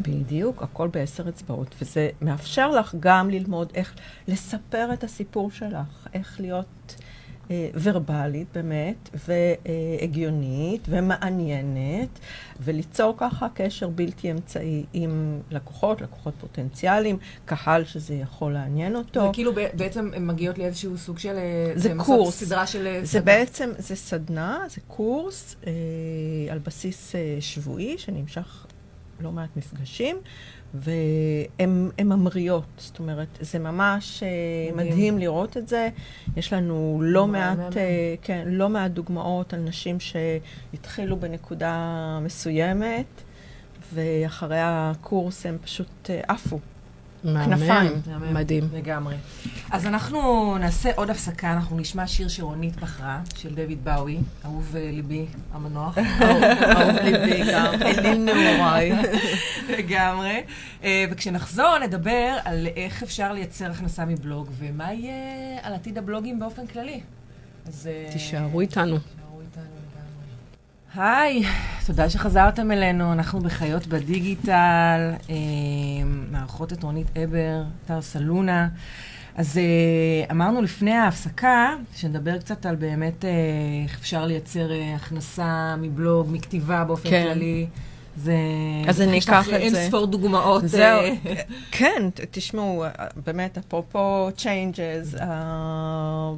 בדיוק, 0.00 0.62
הכל 0.62 0.88
בעשר 0.88 1.28
אצבעות, 1.28 1.74
וזה 1.80 2.10
מאפשר 2.20 2.70
לך 2.70 2.94
גם 3.00 3.30
ללמוד 3.30 3.72
איך 3.74 3.94
לספר 4.28 4.92
את 4.92 5.04
הסיפור 5.04 5.50
שלך, 5.50 6.08
איך 6.14 6.40
להיות 6.40 6.96
אה, 6.98 7.11
ורבלית 7.82 8.46
באמת, 8.54 9.10
והגיונית, 9.28 10.86
ומעניינת, 10.88 12.08
וליצור 12.60 13.14
ככה 13.16 13.46
קשר 13.54 13.88
בלתי 13.88 14.30
אמצעי 14.30 14.84
עם 14.92 15.40
לקוחות, 15.50 16.00
לקוחות 16.00 16.34
פוטנציאליים, 16.40 17.18
קהל 17.44 17.84
שזה 17.84 18.14
יכול 18.14 18.52
לעניין 18.52 18.96
אותו. 18.96 19.20
זה 19.20 19.28
כאילו 19.32 19.52
בעצם 19.74 20.10
הן 20.14 20.26
מגיעות 20.26 20.58
לאיזשהו 20.58 20.98
סוג 20.98 21.18
של... 21.18 21.36
אה, 21.36 21.72
זה 21.76 21.92
קורס. 21.96 22.44
סדרה 22.44 22.66
של... 22.66 22.86
אה, 22.86 23.00
זה 23.00 23.06
סדנה. 23.06 23.24
בעצם, 23.24 23.70
זה 23.78 23.96
סדנה, 23.96 24.64
זה 24.68 24.80
קורס 24.88 25.56
אה, 25.66 25.72
על 26.52 26.58
בסיס 26.58 27.14
אה, 27.14 27.36
שבועי, 27.40 27.98
שנמשך 27.98 28.66
לא 29.20 29.32
מעט 29.32 29.56
מפגשים, 29.56 30.16
והן 30.74 31.90
ממריאות. 32.04 32.64
זאת 32.76 32.98
אומרת, 32.98 33.28
זה 33.40 33.58
ממש 33.58 34.22
אה, 34.22 34.28
מדהים. 34.74 34.90
מדהים 34.92 35.18
לראות 35.18 35.56
את 35.56 35.68
זה. 35.68 35.88
יש 36.36 36.52
לנו 36.52 37.00
לא 37.02 37.26
מעט. 37.26 37.76
אה, 37.76 38.14
כן, 38.22 38.44
לא 38.46 38.68
מעט 38.68 38.90
דוגמאות 38.90 39.54
על 39.54 39.60
נשים 39.60 39.96
שהתחילו 40.00 41.16
בנקודה 41.16 42.18
מסוימת, 42.22 43.22
ואחרי 43.94 44.60
הקורס 44.60 45.46
הם 45.46 45.58
פשוט 45.62 46.10
אה, 46.10 46.20
עפו. 46.28 46.58
כנפיים. 47.22 47.92
מדהים. 48.32 48.68
לגמרי. 48.72 49.16
אז 49.70 49.86
אנחנו 49.86 50.56
נעשה 50.58 50.90
עוד 50.96 51.10
הפסקה, 51.10 51.52
אנחנו 51.52 51.78
נשמע 51.78 52.06
שיר 52.06 52.28
שרונית 52.28 52.76
בחרה, 52.76 53.20
של 53.36 53.54
דויד 53.54 53.84
באוי, 53.84 54.18
אהוב 54.44 54.76
אה, 54.76 54.90
ליבי 54.92 55.26
המנוח. 55.52 55.98
אהוב 55.98 56.96
ליבי 57.04 57.52
גם, 57.52 57.74
אליל 57.82 58.18
נעוריי. 58.18 58.92
לגמרי. 59.78 60.42
אה, 60.84 61.04
וכשנחזור 61.10 61.78
נדבר 61.78 62.36
על 62.44 62.66
איך 62.76 63.02
אפשר 63.02 63.32
לייצר 63.32 63.70
הכנסה 63.70 64.04
מבלוג, 64.04 64.48
ומה 64.58 64.92
יהיה 64.92 65.58
על 65.62 65.74
עתיד 65.74 65.98
הבלוגים 65.98 66.38
באופן 66.38 66.66
כללי. 66.66 67.00
אז... 67.66 67.86
אה, 67.86 68.12
תישארו 68.12 68.60
איתנו. 68.60 68.96
היי, 70.96 71.42
תודה 71.86 72.10
שחזרתם 72.10 72.70
אלינו, 72.70 73.12
אנחנו 73.12 73.40
בחיות 73.40 73.86
בדיגיטל, 73.86 75.10
אה, 75.30 75.34
מערכות 76.30 76.72
את 76.72 76.82
רונית 76.82 77.06
אבר, 77.24 77.62
אתר 77.84 78.00
סלונה. 78.02 78.68
אז 79.36 79.58
אה, 79.58 79.62
אמרנו 80.30 80.62
לפני 80.62 80.92
ההפסקה, 80.94 81.70
שנדבר 81.96 82.38
קצת 82.38 82.66
על 82.66 82.76
באמת 82.76 83.24
אה, 83.24 83.30
איך 83.84 83.98
אפשר 84.00 84.24
לייצר 84.26 84.72
אה, 84.72 84.94
הכנסה 84.94 85.74
מבלוג, 85.78 86.28
מכתיבה 86.30 86.84
באופן 86.84 87.10
כן. 87.10 87.24
כללי. 87.34 87.66
זה... 88.16 88.34
אז 88.88 89.00
אני 89.00 89.18
אקח 89.18 89.48
את 89.48 89.52
אין 89.52 89.70
זה. 89.74 89.84
ספור 89.88 90.06
דוגמאות. 90.06 90.68
זהו. 90.68 91.00
אה, 91.00 91.14
כן, 91.70 92.08
ת- 92.14 92.20
תשמעו, 92.30 92.84
באמת, 93.26 93.58
אפרופו 93.58 94.28
changes, 94.38 95.20
אה, 95.20 96.32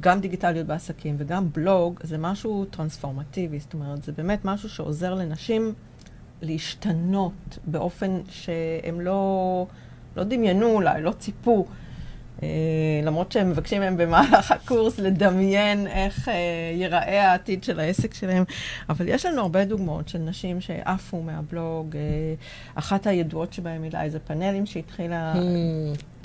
גם 0.00 0.20
דיגיטליות 0.20 0.66
בעסקים 0.66 1.14
וגם 1.18 1.52
בלוג, 1.52 2.00
זה 2.02 2.18
משהו 2.18 2.64
טרנספורמטיבי, 2.64 3.58
זאת 3.58 3.74
אומרת, 3.74 4.02
זה 4.02 4.12
באמת 4.12 4.44
משהו 4.44 4.68
שעוזר 4.68 5.14
לנשים 5.14 5.74
להשתנות 6.42 7.58
באופן 7.66 8.20
שהן 8.28 9.00
לא 9.00 9.66
לא 10.16 10.24
דמיינו 10.24 10.66
אולי, 10.66 11.02
לא 11.02 11.12
ציפו. 11.12 11.66
אה, 12.42 12.48
למרות 13.02 13.32
שהם 13.32 13.50
מבקשים 13.50 13.80
מהם 13.80 13.96
במהלך 13.96 14.52
הקורס 14.52 14.98
לדמיין 14.98 15.86
איך 15.86 16.28
אה, 16.28 16.34
ייראה 16.74 17.30
העתיד 17.30 17.64
של 17.64 17.80
העסק 17.80 18.14
שלהם. 18.14 18.44
אבל 18.88 19.08
יש 19.08 19.26
לנו 19.26 19.40
הרבה 19.40 19.64
דוגמאות 19.64 20.08
של 20.08 20.18
נשים 20.18 20.60
שעפו 20.60 21.22
מהבלוג. 21.22 21.96
אה, 21.96 22.00
אחת 22.74 23.06
הידועות 23.06 23.52
שבהם 23.52 23.82
היא 23.82 23.90
לייזה 23.92 24.18
פאנלים 24.18 24.66
שהתחילה... 24.66 25.34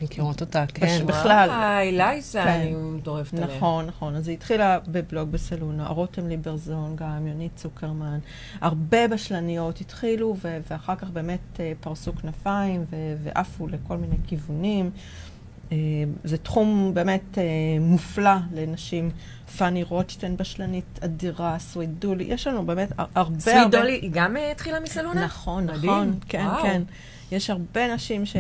מכירות 0.01 0.41
אותה, 0.41 0.65
כן. 0.73 1.03
בכלל. 1.05 1.49
וואי, 1.49 1.91
לייזה, 1.91 2.43
כן. 2.43 2.49
אני 2.49 2.73
מטורפת 2.75 3.33
עליה. 3.33 3.57
נכון, 3.57 3.85
נכון. 3.85 4.15
אז 4.15 4.27
היא 4.27 4.37
התחילה 4.37 4.79
בבלוג 4.87 5.31
בסלונה, 5.31 5.87
רותם 5.87 6.27
ליברזון 6.27 6.95
גם, 6.95 7.27
יונית 7.27 7.51
צוקרמן. 7.55 8.19
הרבה 8.61 9.07
בשלניות 9.07 9.81
התחילו, 9.81 10.35
ו- 10.41 10.57
ואחר 10.69 10.95
כך 10.95 11.09
באמת 11.09 11.59
פרסו 11.79 12.15
כנפיים 12.15 12.85
ו- 12.89 13.15
ועפו 13.23 13.67
לכל 13.67 13.97
מיני 13.97 14.15
כיוונים. 14.27 14.91
אה, 15.71 15.77
זה 16.23 16.37
תחום 16.37 16.91
באמת 16.93 17.37
אה, 17.37 17.43
מופלא 17.79 18.35
לנשים. 18.53 19.11
פאני 19.57 19.83
רוטשטיין 19.83 20.37
בשלנית 20.37 20.99
אדירה, 21.03 21.59
סוויט 21.59 21.89
דולי, 21.89 22.23
יש 22.23 22.47
לנו 22.47 22.65
באמת 22.65 22.89
הר- 22.97 23.05
הרבה 23.15 23.39
סוויט 23.39 23.57
הרבה... 23.57 23.79
דולי, 23.79 23.91
היא 24.01 24.09
גם 24.13 24.37
אה, 24.37 24.51
התחילה 24.51 24.79
מסלונה? 24.79 25.25
נכון. 25.25 25.65
נכון, 25.65 26.19
כן. 26.29 26.45
כן. 26.61 26.81
יש 27.31 27.49
הרבה 27.49 27.93
נשים 27.93 28.25
ש... 28.25 28.35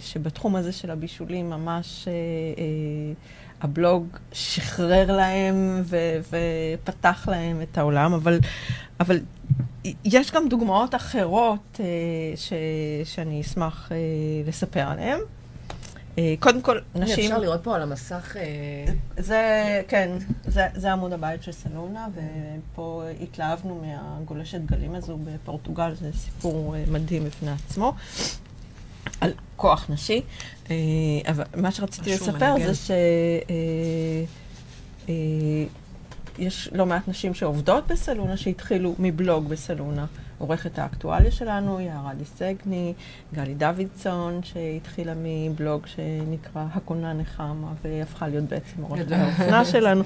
שבתחום 0.00 0.56
הזה 0.56 0.72
של 0.72 0.90
הבישולים 0.90 1.50
ממש 1.50 2.08
אה, 2.08 2.12
אה, 2.12 2.64
הבלוג 3.60 4.06
שחרר 4.32 5.16
להם 5.16 5.82
ו... 5.84 5.96
ופתח 6.82 7.28
להם 7.30 7.62
את 7.62 7.78
העולם, 7.78 8.12
אבל, 8.12 8.38
אבל 9.00 9.20
יש 10.04 10.32
גם 10.32 10.48
דוגמאות 10.48 10.94
אחרות 10.94 11.80
אה, 11.80 11.86
ש... 12.36 12.52
שאני 13.04 13.40
אשמח 13.40 13.88
אה, 13.92 13.96
לספר 14.46 14.80
עליהן. 14.88 15.18
אה, 16.18 16.34
קודם 16.40 16.62
כל, 16.62 16.78
נשים... 16.94 17.24
אפשר 17.24 17.38
לראות 17.38 17.60
פה 17.64 17.76
על 17.76 17.82
המסך... 17.82 18.36
אה, 18.36 18.92
זה, 19.18 19.82
כן, 19.88 20.10
זה, 20.44 20.66
זה 20.74 20.92
עמוד 20.92 21.12
הבית 21.12 21.42
של 21.42 21.52
סלונה, 21.52 22.08
ופה 22.14 23.02
התלהבנו 23.22 23.82
מהגולשת 23.84 24.60
גלים 24.60 24.94
הזו 24.94 25.18
בפורטוגל, 25.24 25.94
זה 25.94 26.10
סיפור 26.12 26.76
אה, 26.76 26.84
מדהים 26.90 27.24
בפני 27.24 27.50
עצמו, 27.50 27.94
על 29.20 29.32
כוח 29.56 29.86
נשי. 29.88 30.22
אבל 31.26 31.44
מה 31.56 31.70
שרציתי 31.70 32.14
לספר 32.14 32.54
מנגן. 32.54 32.72
זה 32.72 32.74
ש... 32.74 32.90
אה, 36.40 36.44
אה, 36.44 36.46
יש 36.46 36.68
לא 36.72 36.86
מעט 36.86 37.08
נשים 37.08 37.34
שעובדות 37.34 37.86
בסלונה, 37.86 38.36
שהתחילו 38.36 38.94
מבלוג 38.98 39.48
בסלונה. 39.48 40.06
עורכת 40.38 40.78
האקטואליה 40.78 41.30
שלנו 41.30 41.78
היא 41.78 41.90
הרדי 41.90 42.24
סגני, 42.24 42.94
גלי 43.34 43.54
דוידסון, 43.54 44.40
שהתחילה 44.42 45.12
מבלוג 45.16 45.86
שנקרא 45.86 46.64
הקונה 46.72 47.12
נחמה, 47.12 47.72
והפכה 47.84 48.28
להיות 48.28 48.44
בעצם 48.44 48.82
עורכת. 48.82 49.12
האופנה 49.12 49.64
שלנו. 49.72 50.04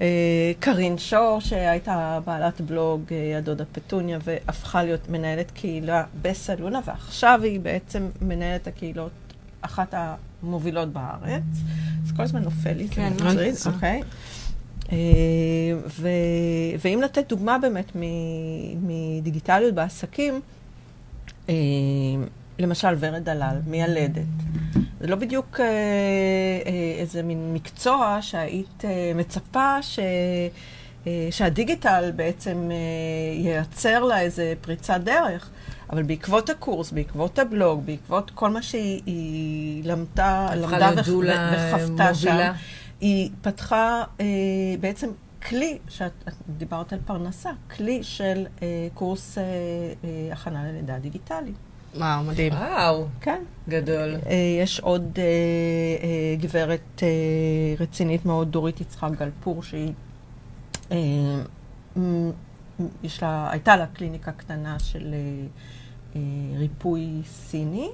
אה, 0.00 0.52
קרין 0.60 0.98
שור, 0.98 1.40
שהייתה 1.40 2.18
בעלת 2.24 2.60
בלוג 2.60 3.02
אה, 3.10 3.38
הדודה 3.38 3.64
פטוניה, 3.72 4.18
והפכה 4.24 4.82
להיות 4.82 5.08
מנהלת 5.08 5.50
קהילה 5.50 6.04
בסלונה, 6.22 6.80
ועכשיו 6.84 7.40
היא 7.42 7.60
בעצם 7.60 8.08
מנהלת 8.20 8.66
הקהילות, 8.66 9.10
אחת 9.60 9.94
המובילות 10.42 10.92
בארץ. 10.92 11.42
אז 12.04 12.12
כל 12.16 12.22
הזמן 12.22 12.42
נופל 12.42 12.72
לי, 12.72 12.86
זה 12.86 12.94
כן, 12.94 13.12
מטריד, 13.12 13.54
בסדר. 13.54 13.74
אוקיי. 13.74 14.02
אה, 14.92 14.96
ו- 15.86 16.08
ואם 16.78 17.00
לתת 17.04 17.28
דוגמה 17.28 17.58
באמת 17.58 17.92
מדיגיטליות 18.82 19.74
בעסקים, 19.74 20.40
אה, 21.48 21.54
למשל 22.58 22.88
ורד 22.98 23.24
דלל, 23.24 23.56
מיילדת. 23.66 24.22
זה 25.00 25.06
לא 25.06 25.16
בדיוק 25.16 25.60
אה, 25.60 25.66
איזה 26.98 27.22
מין 27.22 27.54
מקצוע 27.54 28.18
שהיית 28.20 28.84
מצפה 29.14 29.82
ש... 29.82 29.98
שהדיגיטל 31.30 32.12
בעצם 32.16 32.70
ייצר 33.34 34.04
לה 34.04 34.20
איזה 34.20 34.54
פריצת 34.60 35.00
דרך. 35.04 35.50
אבל 35.90 36.02
בעקבות 36.02 36.50
הקורס, 36.50 36.90
בעקבות 36.92 37.38
הבלוג, 37.38 37.82
בעקבות 37.86 38.30
כל 38.34 38.50
מה 38.50 38.62
שהיא 38.62 39.02
היא 39.06 39.84
למדה, 39.84 40.48
למדה 40.54 40.90
וח- 40.96 41.06
וחוותה 41.74 42.14
שם. 42.14 42.28
היא 43.00 43.30
פתחה 43.42 44.04
אה, 44.20 44.24
בעצם 44.80 45.10
כלי, 45.48 45.78
שאת 45.88 46.12
את 46.28 46.34
דיברת 46.48 46.92
על 46.92 46.98
פרנסה, 47.06 47.50
כלי 47.76 48.02
של 48.02 48.46
אה, 48.62 48.88
קורס 48.94 49.38
אה, 49.38 49.44
אה, 50.04 50.32
הכנה 50.32 50.68
ללידה 50.68 50.98
דיגיטלי. 50.98 51.52
וואו, 51.96 52.24
מדהים. 52.24 52.52
וואו, 52.52 53.06
כן. 53.20 53.42
גדול. 53.68 54.14
אה, 54.26 54.34
יש 54.62 54.80
עוד 54.80 55.18
אה, 55.18 55.22
אה, 55.22 56.36
גברת 56.40 57.02
אה, 57.02 57.08
רצינית 57.80 58.26
מאוד, 58.26 58.52
דורית 58.52 58.80
יצחק 58.80 59.10
גלפור, 59.18 59.62
שהיא, 59.62 59.92
אה, 60.92 60.96
יש 63.02 63.22
לה, 63.22 63.50
הייתה 63.50 63.76
לה 63.76 63.86
קליניקה 63.86 64.32
קטנה 64.32 64.78
של 64.78 65.14
אה, 65.14 65.18
אה, 66.16 66.20
ריפוי 66.58 67.22
סיני, 67.24 67.88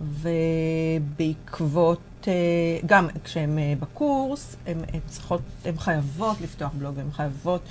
ובעקבות, 0.00 2.00
אה, 2.28 2.78
גם 2.86 3.08
כשהן 3.24 3.58
אה, 3.58 3.74
בקורס, 3.80 4.56
הן 4.66 4.78
צריכות, 5.06 5.40
חייבות 5.78 6.40
לפתוח 6.40 6.70
בלוג, 6.78 6.98
הן 6.98 7.10
חייבות 7.12 7.60
אה, 7.60 7.68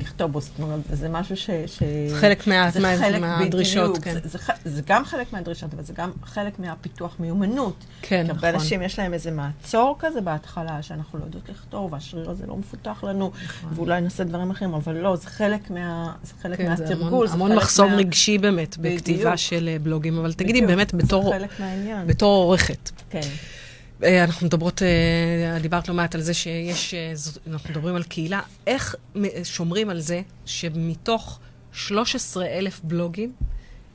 לכתוב 0.00 0.32
בו, 0.32 0.40
זאת 0.40 0.52
אומרת, 0.60 0.80
זה 0.92 1.08
משהו 1.08 1.36
ש... 1.36 1.50
ש... 1.66 1.82
חלק 2.20 2.46
מה- 2.46 2.70
זה 2.70 2.80
מה- 2.80 2.96
חלק 2.98 3.20
מהדרישות, 3.20 3.90
בדיוק, 3.90 4.04
כן. 4.04 4.14
זה, 4.24 4.38
זה, 4.38 4.38
זה 4.64 4.82
גם 4.86 5.04
חלק 5.04 5.32
מהדרישות, 5.32 5.74
אבל 5.74 5.82
זה 5.82 5.92
גם 5.96 6.10
חלק 6.24 6.58
מהפיתוח 6.58 7.16
מיומנות. 7.20 7.74
כן, 8.02 8.24
כי 8.24 8.30
הרבה 8.30 8.48
נכון. 8.48 8.60
אנשים 8.60 8.82
יש 8.82 8.98
להם 8.98 9.14
איזה 9.14 9.30
מעצור 9.30 9.96
כזה 9.98 10.20
בהתחלה, 10.20 10.82
שאנחנו 10.82 11.18
לא 11.18 11.24
יודעות 11.24 11.48
לכתוב, 11.48 11.92
והשריר 11.92 12.30
הזה 12.30 12.46
לא 12.46 12.56
מפותח 12.56 13.04
לנו, 13.04 13.30
ואולי 13.74 14.00
נעשה 14.00 14.24
דברים 14.24 14.50
אחרים, 14.50 14.74
אבל 14.74 14.96
לא, 14.96 15.16
זה 15.16 15.26
חלק, 15.26 15.70
מה, 15.70 16.12
זה 16.24 16.32
חלק 16.42 16.58
כן, 16.58 16.76
זה 16.76 16.82
מהתרגול. 16.84 17.06
המון, 17.06 17.26
זה 17.26 17.32
המון 17.34 17.50
חלק 17.50 17.58
מחסום 17.62 17.90
מה... 17.90 17.96
רגשי 17.96 18.38
באמת 18.38 18.78
בדיוק. 18.78 18.94
בכתיבה 19.00 19.36
של 19.36 19.68
אה, 19.72 19.76
בלוגים, 19.82 20.18
אבל 20.18 20.32
תגידי 20.32 20.52
בדיוק, 20.52 20.70
באמת 20.70 20.94
בתור, 20.94 21.24
זה 21.24 21.30
חלק 21.38 21.60
מהעניין. 21.60 22.06
בתור 22.06 22.44
עורכת. 22.44 22.90
כן. 23.10 23.20
אה, 24.04 24.24
אנחנו 24.24 24.46
מדברות, 24.46 24.82
אה, 24.82 25.58
דיברת 25.58 25.88
לא 25.88 25.94
מעט 25.94 26.14
על 26.14 26.20
זה 26.20 26.34
שיש, 26.34 26.94
אה, 26.94 27.12
אנחנו 27.46 27.70
מדברים 27.70 27.96
על 27.96 28.02
קהילה. 28.02 28.40
איך 28.66 28.96
שומרים 29.44 29.90
על 29.90 30.00
זה 30.00 30.20
שמתוך 30.46 31.38
13 31.72 32.46
אלף 32.46 32.80
בלוגים, 32.84 33.32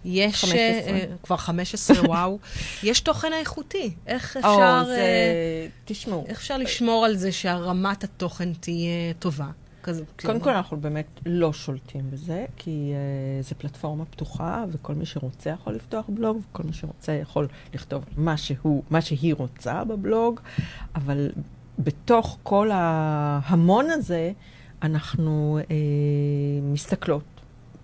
יש... 0.06 0.46
15. 0.46 0.58
אה, 0.94 1.06
כבר 1.24 1.38
15, 1.38 2.02
וואו. 2.08 2.40
יש 2.84 3.00
תוכן 3.00 3.34
איכותי. 3.34 3.92
איך 4.08 4.38
או, 4.38 4.40
אפשר... 4.40 4.84
זה... 4.86 4.96
אה, 4.96 5.68
תשמעו, 5.86 6.26
איך 6.28 6.38
אפשר 6.38 6.58
לשמור 6.58 7.06
על 7.06 7.16
זה 7.16 7.32
שהרמת 7.32 8.04
התוכן 8.04 8.54
תהיה 8.54 9.14
טובה? 9.20 9.48
כזה, 9.88 10.04
קודם 10.06 10.18
כאילו. 10.18 10.44
כל 10.44 10.50
אנחנו 10.50 10.78
באמת 10.78 11.20
לא 11.26 11.54
שולטים 11.54 12.12
בזה, 12.12 12.46
כי 12.58 12.94
uh, 12.94 13.46
זו 13.46 13.56
פלטפורמה 13.58 14.06
פתוחה, 14.06 14.66
וכל 14.72 14.94
מי 14.94 15.06
שרוצה 15.06 15.50
יכול 15.50 15.74
לפתוח 15.74 16.06
בלוג, 16.10 16.38
וכל 16.50 16.64
מי 16.64 16.74
שרוצה 16.74 17.12
יכול 17.12 17.48
לכתוב 17.74 18.04
מה, 18.18 18.38
שהוא, 18.38 18.84
מה 18.90 19.02
שהיא 19.02 19.34
רוצה 19.34 19.84
בבלוג, 19.84 20.40
אבל 20.96 21.30
בתוך 21.80 22.38
כל 22.44 22.70
ההמון 22.74 23.90
הזה, 23.90 24.32
אנחנו 24.84 25.60
uh, 25.62 25.72
מסתכלות 26.64 27.24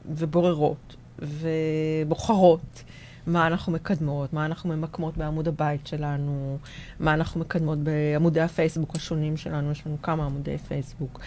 ובוררות 0.05 0.95
ובוחרות. 1.19 2.83
מה 3.27 3.47
אנחנו 3.47 3.71
מקדמות, 3.71 4.33
מה 4.33 4.45
אנחנו 4.45 4.69
ממקמות 4.69 5.17
בעמוד 5.17 5.47
הבית 5.47 5.87
שלנו, 5.87 6.57
מה 6.99 7.13
אנחנו 7.13 7.39
מקדמות 7.39 7.77
בעמודי 7.79 8.41
הפייסבוק 8.41 8.95
השונים 8.95 9.37
שלנו, 9.37 9.71
יש 9.71 9.87
לנו 9.87 9.97
כמה 10.01 10.25
עמודי 10.25 10.57
פייסבוק. 10.57 11.19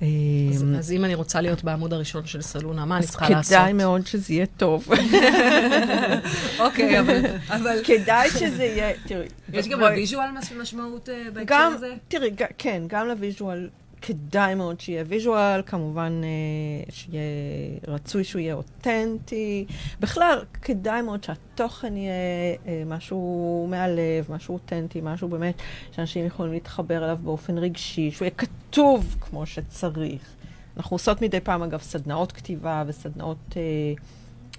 אז, 0.00 0.62
אמ, 0.62 0.74
אז 0.74 0.92
אם 0.92 1.04
אני 1.04 1.14
רוצה 1.14 1.40
להיות 1.40 1.64
בעמוד 1.64 1.92
הראשון 1.92 2.26
של 2.26 2.42
סלונה, 2.42 2.84
מה 2.84 2.96
אני 2.96 3.04
אז 3.04 3.10
צריכה 3.10 3.28
לעשות? 3.30 3.52
כדאי 3.52 3.72
מאוד 3.72 4.06
שזה 4.06 4.32
יהיה 4.34 4.46
טוב. 4.56 4.88
אוקיי, 6.58 7.00
אבל... 7.00 7.20
אבל... 7.48 7.78
כדאי 7.84 8.30
שזה 8.30 8.64
יהיה, 8.64 8.92
תראי. 9.06 9.26
יש 9.52 9.68
גם 9.68 9.80
ל 9.80 9.87
visual 9.87 10.30
מש- 10.30 10.52
משמעות 10.52 11.08
אה, 11.08 11.24
בהקשר 11.32 11.54
גם, 11.58 11.72
הזה? 11.74 11.94
תראי, 12.08 12.30
ג- 12.30 12.44
כן, 12.58 12.82
גם 12.86 13.08
ל 13.08 13.17
visual 13.17 13.68
כדאי 14.02 14.54
מאוד 14.54 14.80
שיהיה 14.80 15.04
visual, 15.06 15.62
כמובן 15.66 16.20
אה, 16.24 16.92
שיהיה, 16.92 17.22
רצוי 17.88 18.24
שהוא 18.24 18.40
יהיה 18.40 18.54
אותנטי. 18.54 19.66
בכלל, 20.00 20.44
כדאי 20.62 21.02
מאוד 21.02 21.24
שהתוכן 21.24 21.96
יהיה 21.96 22.12
אה, 22.66 22.82
משהו 22.86 23.66
מהלב, 23.70 24.26
משהו 24.28 24.54
אותנטי, 24.54 25.00
משהו 25.02 25.28
באמת 25.28 25.54
שאנשים 25.92 26.26
יכולים 26.26 26.52
להתחבר 26.52 27.04
אליו 27.04 27.18
באופן 27.22 27.58
רגשי, 27.58 28.10
שהוא 28.10 28.26
יהיה 28.26 28.34
כתוב 28.36 29.16
כמו 29.20 29.46
שצריך. 29.46 30.22
אנחנו 30.76 30.94
עושות 30.94 31.22
מדי 31.22 31.40
פעם, 31.40 31.62
אגב, 31.62 31.80
סדנאות 31.80 32.32
כתיבה 32.32 32.84
וסדנאות 32.86 33.56
אה, 33.56 33.62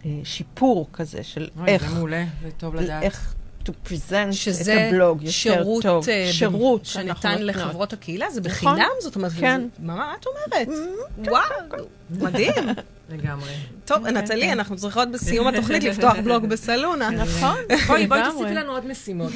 אה, 0.06 0.20
שיפור 0.24 0.88
כזה 0.94 1.24
של 1.24 1.50
אוי, 1.60 1.68
איך 1.68 1.90
זה 1.90 1.96
מעולה, 1.96 2.26
זה 2.42 2.52
טוב 2.52 2.76
לדעת. 2.76 3.04
איך 3.04 3.36
to 3.66 3.72
present 3.88 4.32
שזה 4.32 4.74
את 4.74 4.94
הבלוג 4.94 5.18
יותר 5.22 5.32
שירות, 5.32 5.84
טוב. 5.84 6.10
אה, 6.10 6.30
שירות 6.32 6.86
שניתן. 6.86 7.36
לחברות 7.42 7.94
הקהילה? 7.94 8.30
זה 8.32 8.42
נכון. 8.42 8.52
בחינם? 8.74 8.90
זאת 9.00 9.16
אומרת, 9.16 9.32
כן. 9.32 9.62
זה- 9.80 9.86
מה 9.88 10.14
את 10.20 10.26
אומרת? 10.26 10.68
Mm, 10.68 11.30
וואו, 11.30 11.86
מדהים. 12.20 12.54
לגמרי. 13.12 13.52
טוב, 13.86 14.08
נטלי, 14.08 14.52
אנחנו 14.52 14.76
צריכות 14.76 15.12
בסיום 15.12 15.48
התוכנית 15.48 15.84
לפתוח 15.90 16.18
בלוג 16.24 16.46
בסלונה. 16.46 17.10
נכון, 17.24 17.56
בואי. 17.88 18.22
תוסיפי 18.32 18.54
לנו 18.54 18.72
עוד 18.72 18.86
משימות. 18.88 19.32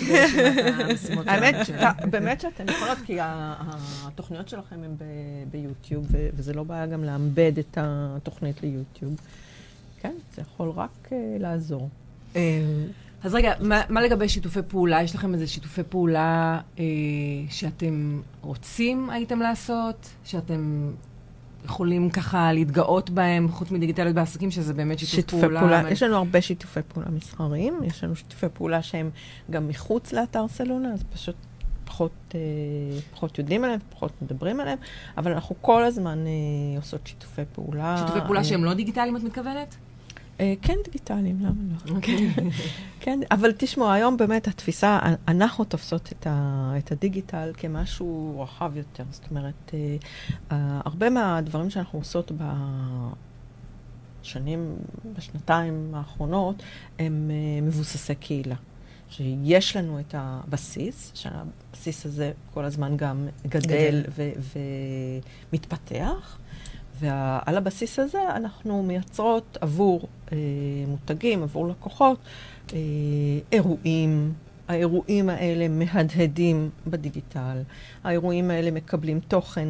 האמת. 1.26 1.56
ש- 1.66 1.72
באמת 2.10 2.42
שאתן 2.42 2.66
יכולות, 2.70 2.98
כי 3.06 3.18
התוכניות 3.22 4.50
שלכם 4.50 4.76
הן 4.84 4.96
ביוטיוב, 5.52 6.06
וזה 6.36 6.54
לא 6.54 6.64
בעיה 6.64 6.86
גם 6.86 7.04
לאמבד 7.04 7.52
את 7.60 7.78
התוכנית 7.82 8.64
ליוטיוב. 8.64 9.16
כן, 10.02 10.14
זה 10.36 10.42
יכול 10.42 10.70
רק 10.76 10.90
אה, 11.12 11.18
לעזור. 11.40 11.90
אז 13.24 13.36
רגע, 13.36 13.54
מה, 13.60 13.82
מה 13.90 14.02
לגבי 14.02 14.30
שיתופי 14.30 14.60
פעולה? 14.68 15.02
יש 15.02 15.16
לכם 15.16 15.34
איזה 15.34 15.48
שיתופי 15.48 15.82
פעולה 15.90 16.60
אה, 16.80 16.84
שאתם 17.50 18.22
רוצים 18.42 19.10
הייתם 19.10 19.40
לעשות? 19.40 20.10
שאתם 20.24 20.92
יכולים 21.66 22.10
ככה 22.10 22.54
להתגאות 22.54 23.10
בהם, 23.10 23.50
חוץ 23.50 23.72
מדיגיטליות 23.72 24.16
בעסקים, 24.16 24.52
שזה 24.52 24.74
באמת 24.74 25.00
שיתוף 25.00 25.16
שיתופי 25.16 25.42
פעולה? 25.42 25.60
פעולה, 25.60 25.84
מה- 25.84 25.92
יש 25.92 26.04
לנו 26.04 26.16
הרבה 26.16 26.42
שיתופי 26.42 26.80
פעולה 26.88 27.10
מסחריים, 27.10 27.74
יש 27.84 28.04
לנו 28.04 28.16
שיתופי 28.16 28.46
פעולה 28.54 28.82
שהם 28.82 29.10
גם 29.52 29.68
מחוץ 29.68 30.14
לאתר 30.14 30.48
סלונה, 30.48 30.94
אז 30.94 31.04
פשוט 31.14 31.36
פחות, 31.86 32.12
אה, 32.36 32.40
פחות 33.12 33.38
יודעים 33.40 33.64
עליהם, 33.64 33.80
פחות 33.90 34.12
מדברים 34.22 34.60
עליהם, 34.60 34.78
אבל 35.18 35.32
אנחנו 35.34 35.56
כל 35.62 35.84
הזמן 35.84 36.20
אה, 36.28 36.78
עושות 36.78 37.08
שיתופי 37.08 37.42
פעולה. 37.54 37.96
שיתופי 38.00 38.20
פעולה 38.26 38.40
אה, 38.40 38.46
שהם 38.46 38.64
לא 38.64 38.74
דיגיטליים, 38.74 39.18
את 39.18 39.24
מתכוונת? 39.24 39.76
אה, 40.40 40.54
כן 40.62 40.76
דיגיטליים, 40.84 41.40
למה 41.40 41.54
לא? 41.86 41.96
כן, 43.00 43.20
אבל 43.32 43.52
תשמעו, 43.58 43.92
היום 43.92 44.18
באמת 44.18 44.48
התפיסה, 44.48 45.00
אנחנו 45.28 45.64
תופסות 45.64 46.12
את, 46.12 46.28
ה, 46.28 46.74
את 46.78 46.92
הדיגיטל 46.92 47.52
כמשהו 47.58 48.42
רחב 48.44 48.72
יותר. 48.76 49.04
זאת 49.12 49.26
אומרת, 49.30 49.72
אה, 49.74 49.96
אה, 50.52 50.82
הרבה 50.86 51.10
מהדברים 51.10 51.70
שאנחנו 51.70 52.00
עושות 52.00 52.32
בשנים, 54.22 54.76
בשנתיים 55.18 55.92
האחרונות, 55.94 56.64
הם 57.00 57.32
אה, 57.32 57.62
מבוססי 57.62 58.16
קהילה. 58.16 58.56
שיש 59.10 59.76
לנו 59.78 60.00
את 60.00 60.16
הבסיס, 60.18 61.12
שהבסיס 61.16 62.06
הזה 62.06 62.32
כל 62.54 62.66
הזמן 62.66 62.98
גם 62.98 63.28
גדל 63.48 63.60
גדל. 63.60 64.04
ו- 64.10 64.58
ומתפתח, 65.52 66.38
ועל 67.00 67.58
הבסיס 67.58 68.00
הזה 68.00 68.22
אנחנו 68.36 68.84
מייצרות 68.84 69.58
עבור 69.62 70.08
אה, 70.32 70.38
מותגים, 70.88 71.44
עבור 71.44 71.68
לקוחות, 71.68 72.18
אה, 72.74 72.80
אירועים. 73.52 74.34
האירועים 74.68 75.30
האלה 75.30 75.68
מהדהדים 75.68 76.70
בדיגיטל. 76.88 77.62
האירועים 78.04 78.52
האלה 78.52 78.72
מקבלים 78.72 79.20
תוכן 79.20 79.68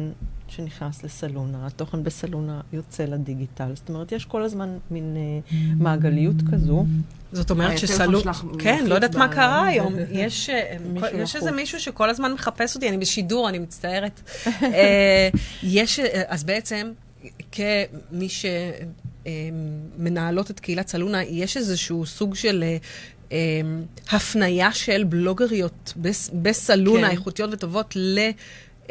שנכנס 0.48 1.04
לסלונה, 1.04 1.66
התוכן 1.66 2.04
בסלונה 2.04 2.60
יוצא 2.72 3.04
לדיגיטל. 3.04 3.70
זאת 3.74 3.88
אומרת, 3.88 4.12
יש 4.12 4.24
כל 4.24 4.42
הזמן 4.42 4.78
מין 4.90 5.16
אה, 5.16 5.56
מעגליות 5.76 6.36
כזו. 6.52 6.84
זאת 7.32 7.50
אומרת 7.50 7.78
שסלון... 7.78 8.22
כן, 8.58 8.84
לא 8.86 8.94
יודעת 8.94 9.14
מה 9.14 9.28
קרה 9.28 9.66
היום. 9.66 9.94
יש 10.10 10.50
אה, 10.50 10.76
איזה. 11.34 11.50
מישהו 11.50 11.80
שכל 11.80 12.10
הזמן 12.10 12.32
מחפש 12.32 12.74
אותי, 12.74 12.88
אני 12.88 12.98
בשידור, 12.98 13.48
אני 13.48 13.58
מצטערת. 13.58 14.20
אה, 14.62 15.28
יש, 15.62 15.98
אה, 16.00 16.22
אז 16.26 16.44
בעצם, 16.44 16.92
כמי 17.52 18.28
שמנהלות 19.28 20.50
את 20.50 20.60
קהילת 20.60 20.88
סלונה, 20.88 21.22
יש 21.24 21.56
איזשהו 21.56 22.06
סוג 22.06 22.34
של... 22.34 22.64
אה, 23.32 23.36
הפניה 24.12 24.72
של 24.72 25.04
בלוגריות 25.04 25.92
בס- 25.96 26.30
בסלונה, 26.42 27.06
כן. 27.06 27.12
איכותיות 27.12 27.50
וטובות, 27.52 27.96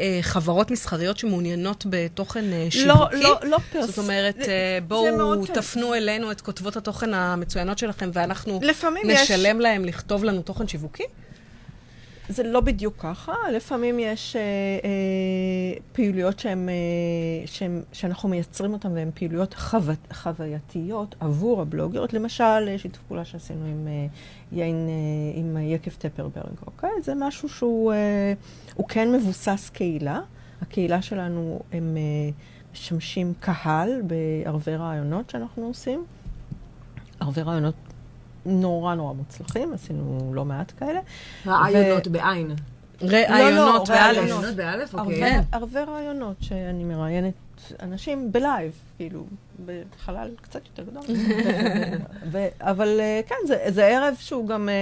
לחברות 0.00 0.70
מסחריות 0.70 1.18
שמעוניינות 1.18 1.86
בתוכן 1.90 2.44
אה, 2.52 2.64
לא, 2.64 2.70
שיווקי. 2.70 3.16
לא, 3.22 3.38
לא 3.44 3.58
פרס. 3.72 3.86
זאת 3.86 3.98
אומרת, 3.98 4.34
זה- 4.36 4.40
אה, 4.40 4.46
זה 4.46 4.78
בואו 4.88 5.36
טוב. 5.46 5.54
תפנו 5.54 5.94
אלינו 5.94 6.30
את 6.30 6.40
כותבות 6.40 6.76
התוכן 6.76 7.14
המצוינות 7.14 7.78
שלכם, 7.78 8.10
ואנחנו 8.12 8.60
לפעמים 8.62 9.10
יש... 9.10 9.30
נשלם 9.30 9.60
להם 9.60 9.84
לכתוב 9.84 10.24
לנו 10.24 10.42
תוכן 10.42 10.68
שיווקי? 10.68 11.02
זה 12.28 12.42
לא 12.42 12.60
בדיוק 12.60 12.94
ככה, 12.98 13.32
לפעמים 13.52 13.98
יש 13.98 14.36
אה, 14.36 14.40
אה, 14.84 15.80
פעילויות 15.92 16.38
שהן, 16.38 16.68
אה, 16.68 16.74
שהן, 17.46 17.82
שאנחנו 17.92 18.28
מייצרים 18.28 18.72
אותן 18.72 18.92
והן 18.92 19.10
פעילויות 19.14 19.54
חו... 19.54 19.78
חווייתיות 20.12 21.14
עבור 21.20 21.62
הבלוגריות. 21.62 22.12
למשל, 22.12 22.44
אה, 22.44 22.78
שיתוף 22.78 23.02
פעולה 23.08 23.24
שעשינו 23.24 23.66
עם 23.66 23.88
אה, 23.88 24.06
יין, 24.52 24.88
אה, 24.88 25.40
עם 25.40 25.56
יקב 25.60 25.90
טפרברג, 25.90 26.54
אוקיי? 26.66 26.90
זה 27.02 27.12
משהו 27.16 27.48
שהוא 27.48 27.92
אה, 27.92 28.32
הוא 28.74 28.88
כן 28.88 29.12
מבוסס 29.12 29.70
קהילה. 29.72 30.20
הקהילה 30.62 31.02
שלנו, 31.02 31.60
הם 31.72 31.96
אה, 31.96 32.30
משמשים 32.72 33.32
קהל 33.40 34.02
בערבי 34.02 34.76
רעיונות 34.76 35.30
שאנחנו 35.30 35.66
עושים. 35.66 36.04
ערבי 37.20 37.42
רעיונות 37.42 37.74
נורא 38.46 38.94
נורא 38.94 39.12
מוצלחים, 39.12 39.72
עשינו 39.72 40.32
לא 40.34 40.44
מעט 40.44 40.72
כאלה. 40.78 41.00
רעיונות 41.46 42.08
בעין. 42.08 42.54
ראיונות 43.02 43.88
לא, 43.88 43.94
באלף. 43.94 44.18
רעיונות 44.18 44.54
באלף? 44.56 44.94
הרבה, 44.94 45.12
אוקיי. 45.12 45.40
הרבה 45.52 45.84
רעיונות 45.84 46.36
שאני 46.40 46.84
מראיינת 46.84 47.34
אנשים 47.82 48.32
בלייב, 48.32 48.72
כאילו, 48.96 49.24
בחלל 49.66 50.30
קצת 50.42 50.60
יותר 50.66 50.90
גדול. 50.90 51.16
ו- 52.32 52.48
אבל 52.60 53.00
אה, 53.00 53.20
כן, 53.26 53.34
זה, 53.46 53.56
זה 53.68 53.86
ערב 53.86 54.14
שהוא 54.18 54.48
גם, 54.48 54.68
אה, 54.68 54.74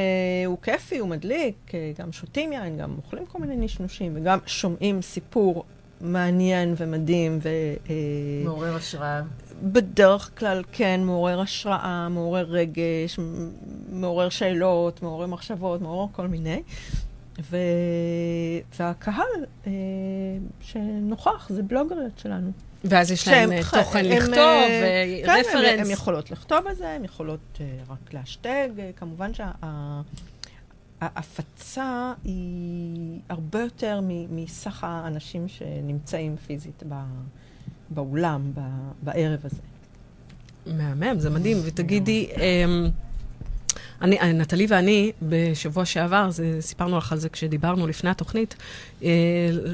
הוא 0.46 0.58
כיפי, 0.62 0.98
הוא 0.98 1.08
מדליק, 1.08 1.74
אה, 1.74 1.92
גם 1.98 2.12
שותים 2.12 2.52
יין, 2.52 2.78
גם 2.78 2.94
אוכלים 2.96 3.26
כל 3.26 3.38
מיני 3.38 3.56
נשנושים, 3.56 4.12
וגם 4.16 4.38
שומעים 4.46 5.02
סיפור 5.02 5.64
מעניין 6.00 6.74
ומדהים, 6.76 7.38
מעורר 8.44 8.76
השראה. 8.76 9.22
ובדרך 9.62 10.30
כלל 10.38 10.62
כן, 10.72 11.00
מעורר 11.04 11.40
השראה, 11.40 12.08
מעורר 12.08 12.44
רגש, 12.48 13.18
מעורר 13.92 14.28
שאלות, 14.28 15.02
מעורר 15.02 15.26
מחשבות, 15.26 15.80
מעורר 15.80 16.06
כל 16.12 16.26
מיני. 16.28 16.62
ו... 17.50 17.56
והקהל 18.78 19.24
אה, 19.66 19.72
שנוכח 20.60 21.48
זה 21.50 21.62
בלוגריות 21.62 22.18
שלנו. 22.18 22.50
ואז 22.84 23.10
יש 23.10 23.28
להם 23.28 23.52
אה, 23.52 23.60
תוכן 23.62 23.98
הם, 24.04 24.10
לכתוב, 24.12 24.36
אה, 24.36 24.64
אה, 24.68 25.20
כן, 25.24 25.30
הם- 25.30 25.40
רפרנס. 25.40 25.86
הן 25.86 25.92
יכולות 25.92 26.30
לכתוב 26.30 26.66
על 26.66 26.74
זה, 26.74 26.90
הן 26.90 27.04
יכולות 27.04 27.40
אה, 27.60 27.66
רק 27.88 28.14
להשתג. 28.14 28.68
אה, 28.78 28.90
כמובן 28.96 29.30
שההפצה 31.00 32.12
היא 32.24 33.20
הרבה 33.28 33.60
יותר 33.60 34.00
מסך 34.30 34.84
האנשים 34.84 35.48
שנמצאים 35.48 36.36
פיזית 36.36 36.82
ב- 36.88 36.94
באולם, 37.94 38.52
בערב 39.02 39.40
הזה. 39.44 39.56
מהמם, 40.66 41.20
זה 41.20 41.30
מדהים. 41.30 41.56
ותגידי, 41.64 42.28
אמ, 42.36 42.88
אני, 44.02 44.32
נטלי 44.34 44.66
ואני, 44.68 45.12
בשבוע 45.22 45.84
שעבר, 45.84 46.30
זה, 46.30 46.56
סיפרנו 46.60 46.98
לך 46.98 47.12
על 47.12 47.18
זה 47.18 47.28
כשדיברנו 47.28 47.86
לפני 47.86 48.10
התוכנית, 48.10 48.54
אה, 49.02 49.08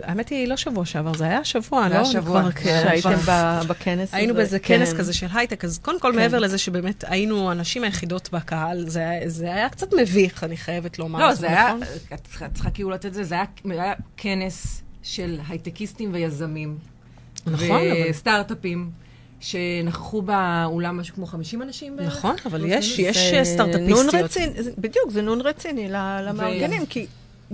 האמת 0.03 0.29
היא, 0.29 0.49
לא 0.49 0.57
שבוע 0.57 0.85
שעבר, 0.85 1.15
זה 1.15 1.25
היה 1.25 1.39
השבוע, 1.39 1.83
זה 1.89 1.95
לא? 1.95 1.95
היה 1.95 2.05
שבוע. 2.05 2.51
כן, 2.53 2.81
שהייתם 2.85 3.11
נכון. 3.13 3.69
בכנס 3.69 4.09
הזה. 4.09 4.17
היינו 4.17 4.35
באיזה 4.35 4.59
כנס 4.59 4.93
כן. 4.93 4.99
כזה 4.99 5.13
של 5.13 5.27
הייטק, 5.35 5.65
אז 5.65 5.79
קודם 5.79 6.01
כל, 6.01 6.11
כן. 6.13 6.17
מעבר 6.19 6.39
לזה 6.39 6.59
שבאמת 6.59 7.05
היינו 7.07 7.51
הנשים 7.51 7.85
היחידות 7.85 8.29
בקהל, 8.33 8.89
זה, 8.89 9.01
היה- 9.09 9.29
זה 9.29 9.55
היה 9.55 9.69
קצת 9.69 9.89
מביך, 10.01 10.45
אני 10.45 10.57
חייבת 10.57 10.99
לומר. 10.99 11.19
לא, 11.19 11.35
זה 11.35 11.47
היה, 11.49 11.67
נכון? 11.67 11.83
את 12.15 12.21
צריכה- 12.25 12.47
את 12.47 12.55
צריכה 12.55 12.71
כאילו 12.71 12.91
לתת 12.91 13.07
את 13.07 13.15
זה, 13.15 13.25
זה 13.25 13.35
היה- 13.35 13.45
היה 13.65 13.93
כנס 14.17 14.83
של 15.03 15.39
הייטקיסטים 15.49 16.11
ויזמים. 16.13 16.79
נכון, 17.53 17.67
אבל... 17.71 18.11
וסטארט-אפים, 18.11 18.91
שנכחו 19.41 20.23
באולם 20.23 20.97
משהו 21.01 21.15
כמו 21.15 21.27
50 21.27 21.63
אנשים 21.63 21.97
בערך. 21.97 22.17
נכון, 22.17 22.37
אבל 22.47 22.59
פלוס 22.59 22.71
יש. 22.73 22.99
יש 22.99 23.17
זה 23.31 23.37
אה, 23.39 23.45
סטארט-אפיסטיות. 23.45 24.15
נון 24.15 24.25
רציני, 24.25 24.63
זה- 24.63 24.71
בדיוק, 24.79 25.11
זה 25.11 25.23
נון 25.23 25.41
רציני 25.41 25.89
למארגנים, 25.91 26.87
כי 26.87 27.07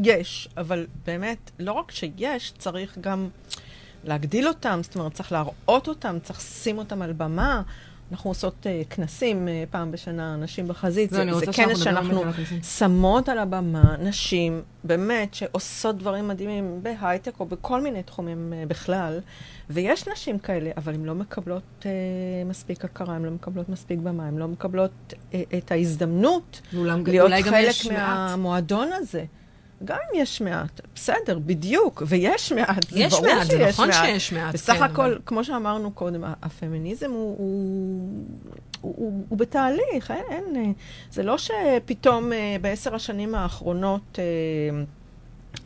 יש, 0.03 0.49
אבל 0.57 0.87
באמת, 1.07 1.51
לא 1.59 1.73
רק 1.73 1.91
שיש, 1.91 2.53
צריך 2.59 2.99
גם 3.01 3.29
להגדיל 4.05 4.49
אותם, 4.49 4.81
זאת 4.83 4.95
אומרת, 4.97 5.13
צריך 5.15 5.33
להראות 5.33 5.89
אותם, 5.89 6.17
צריך 6.23 6.39
לשים 6.39 6.79
אותם 6.79 7.03
על 7.03 7.13
במה. 7.13 7.63
אנחנו 8.13 8.31
עושות 8.31 8.67
uh, 8.67 8.95
כנסים 8.95 9.49
uh, 9.49 9.73
פעם 9.73 9.93
בשנה, 9.93 10.37
נשים 10.37 10.69
בחזית, 10.69 11.13
אני 11.13 11.35
זה, 11.35 11.39
זה 11.39 11.53
כנס 11.53 11.79
שאנחנו. 11.79 12.23
שמות 12.63 13.29
על 13.29 13.39
הבמה 13.39 13.97
נשים, 13.99 14.63
באמת, 14.85 15.35
שעושות 15.35 15.99
דברים 15.99 16.29
מדהימים 16.29 16.81
בהייטק 16.83 17.41
או 17.41 17.47
בכל 17.47 17.81
מיני 17.81 18.03
תחומים 18.03 18.53
uh, 18.53 18.69
בכלל, 18.69 19.21
ויש 19.71 20.09
נשים 20.09 20.39
כאלה, 20.39 20.71
אבל 20.77 20.95
הן 20.95 21.05
לא 21.05 21.15
מקבלות 21.15 21.63
uh, 21.81 21.87
מספיק 22.47 22.85
הכרה, 22.85 23.15
הן 23.15 23.25
לא 23.25 23.31
מקבלות 23.31 23.69
מספיק 23.69 23.99
במה, 23.99 24.27
הן 24.27 24.37
לא 24.37 24.49
מקבלות 24.49 24.93
uh, 25.13 25.35
את 25.59 25.71
ההזדמנות 25.73 26.61
להיות 26.73 27.33
חלק. 27.43 27.93
מהמועדון 27.93 28.91
הזה. 28.93 29.25
גם 29.85 29.97
אם 30.15 30.21
יש 30.21 30.41
מעט, 30.41 30.81
בסדר, 30.95 31.39
בדיוק, 31.39 32.03
ויש 32.07 32.53
מעט, 32.53 32.91
זה 32.91 33.07
ברור 33.11 33.23
מעט, 33.27 33.47
זה 33.47 33.53
שיש 33.59 33.69
נכון 33.75 33.93
שיש 33.93 34.33
מעט. 34.33 34.55
בסך 34.55 34.73
כן, 34.73 34.83
הכל, 34.83 35.03
אבל- 35.05 35.19
כמו 35.27 35.45
שאמרנו 35.45 35.91
קודם, 35.91 36.25
הפמיניזם 36.43 37.11
הוא, 37.11 37.37
הוא, 37.39 38.25
הוא, 38.81 38.95
הוא, 38.97 39.25
הוא 39.29 39.39
בתהליך, 39.39 40.11
אין, 40.11 40.25
אין, 40.57 40.73
זה 41.11 41.23
לא 41.23 41.37
שפתאום 41.39 42.31
בעשר 42.61 42.95
השנים 42.95 43.35
האחרונות... 43.35 44.19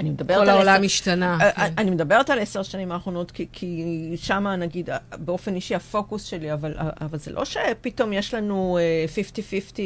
אני 0.00 0.10
מדברת 0.10 0.36
כל 0.36 0.42
על... 0.42 0.48
העולם 0.48 0.74
עשר... 0.74 0.84
השתנה. 0.84 1.38
כן. 1.40 1.50
כן. 1.56 1.72
אני 1.78 1.90
מדברת 1.90 2.30
על 2.30 2.38
עשר 2.38 2.62
שנים 2.62 2.92
האחרונות, 2.92 3.30
כי, 3.30 3.46
כי 3.52 4.12
שם, 4.16 4.46
נגיד, 4.46 4.90
באופן 5.18 5.54
אישי 5.54 5.74
הפוקוס 5.74 6.24
שלי, 6.24 6.52
אבל, 6.52 6.74
אבל 7.00 7.18
זה 7.18 7.32
לא 7.32 7.44
שפתאום 7.44 8.12
יש 8.12 8.34
לנו 8.34 8.78
50-50 9.74 9.78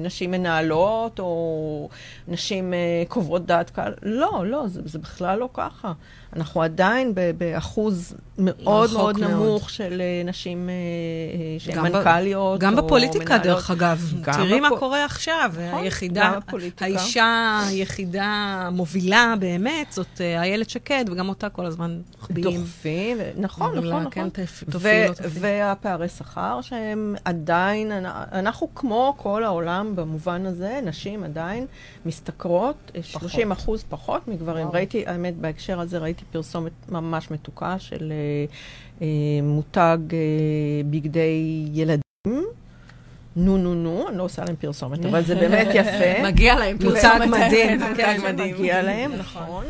נשים 0.00 0.30
מנהלות, 0.30 1.18
או 1.18 1.88
נשים 2.28 2.74
קובעות 3.08 3.46
דעת 3.46 3.70
קהל. 3.70 3.94
לא, 4.02 4.42
לא, 4.46 4.68
זה, 4.68 4.80
זה 4.84 4.98
בכלל 4.98 5.38
לא 5.38 5.48
ככה. 5.54 5.92
אנחנו 6.36 6.62
עדיין 6.62 7.14
באחוז 7.38 8.14
מאוד 8.38 8.92
מאוד 8.92 9.18
נמוך 9.18 9.70
של 9.70 10.02
נשים 10.24 10.70
שהן 11.58 11.78
מנכ"ליות 11.80 12.60
גם 12.60 12.76
בפוליטיקה, 12.76 13.38
דרך 13.38 13.70
אגב. 13.70 14.12
תראי 14.24 14.60
מה 14.60 14.68
קורה 14.78 15.04
עכשיו. 15.04 15.52
נכון, 15.68 15.82
היחידה, 15.84 16.32
האישה 16.80 17.60
היחידה 17.68 18.24
המובילה 18.66 19.34
באמת, 19.38 19.92
זאת 19.92 20.20
איילת 20.20 20.70
שקד, 20.70 21.04
וגם 21.12 21.28
אותה 21.28 21.48
כל 21.48 21.66
הזמן 21.66 22.00
מחביאים. 22.18 22.60
דוחפים, 22.60 23.18
נכון, 23.36 23.78
נכון, 23.78 24.02
נכון. 24.02 24.10
כן, 24.10 24.28
והפערי 25.28 26.08
שכר 26.08 26.60
שהם 26.60 27.14
עדיין, 27.24 27.92
אנחנו 28.32 28.68
כמו 28.74 29.14
כל 29.16 29.44
העולם 29.44 29.96
במובן 29.96 30.46
הזה, 30.46 30.80
נשים 30.84 31.24
עדיין 31.24 31.66
משתכרות 32.06 32.90
30 33.02 33.52
אחוז 33.52 33.84
פחות 33.88 34.28
מגברים. 34.28 34.68
ראיתי, 34.68 35.06
האמת, 35.06 35.36
בהקשר 35.36 35.80
הזה 35.80 35.98
ראיתי 35.98 36.21
פרסומת 36.30 36.72
ממש 36.88 37.30
מתוקה 37.30 37.78
של 37.78 38.12
אה, 38.12 38.44
אה, 39.02 39.06
מותג 39.42 39.98
אה, 40.12 40.18
בגדי 40.90 41.64
ילדים. 41.72 42.02
נו 43.36 43.58
נו 43.58 43.74
נו, 43.74 44.08
אני 44.08 44.18
לא 44.18 44.22
עושה 44.22 44.44
להם 44.44 44.56
פרסומת, 44.56 45.04
אבל 45.04 45.24
זה 45.24 45.34
באמת 45.34 45.66
יפה. 45.80 46.22
מגיע 46.22 46.54
להם 46.54 46.76
מותג 46.84 47.18
מדהים. 47.30 47.80
מותג 47.80 48.16
מדהים. 48.24 48.54
מגיע 48.54 48.82
להם, 48.82 49.12
נכון. 49.12 49.64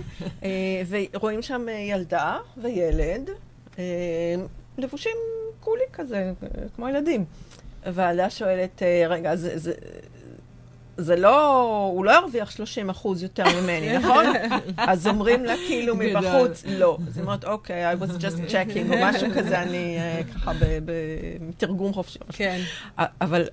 ורואים 0.88 1.42
שם 1.42 1.66
ילדה 1.90 2.38
וילד, 2.56 3.30
לבושים 4.78 5.16
קולי 5.60 5.84
כזה, 5.92 6.32
כמו 6.76 6.88
ילדים. 6.88 7.24
והילדה 7.86 8.30
שואלת, 8.30 8.82
רגע, 9.08 9.36
זה... 9.36 9.58
זה 9.58 9.72
לא, 10.98 11.70
הוא 11.92 12.04
לא 12.04 12.10
ירוויח 12.10 12.50
30 12.50 12.90
אחוז 12.90 13.22
יותר 13.22 13.44
ממני, 13.60 13.92
נכון? 13.98 14.26
אז 14.76 15.06
אומרים 15.06 15.44
לה 15.44 15.54
כאילו 15.66 15.96
מבחוץ, 15.96 16.64
לא. 16.66 16.98
אז 17.08 17.16
היא 17.16 17.22
אומרת, 17.22 17.44
אוקיי, 17.44 17.92
I 17.92 17.96
was 17.96 18.10
just 18.10 18.50
checking, 18.50 18.92
או 18.92 18.96
משהו 19.00 19.26
כזה, 19.36 19.62
אני 19.62 19.98
ככה 20.34 20.52
בתרגום 20.84 21.92
חופשי. 21.92 22.18
כן. 22.32 22.60
אבל 22.98 23.44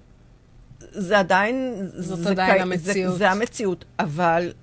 זה 0.80 1.20
עדיין... 1.20 1.88
זאת 1.94 2.28
עדיין 2.28 2.62
המציאות. 2.62 3.18
זה 3.18 3.32
המציאות, 3.32 3.86
אבל 4.00 4.54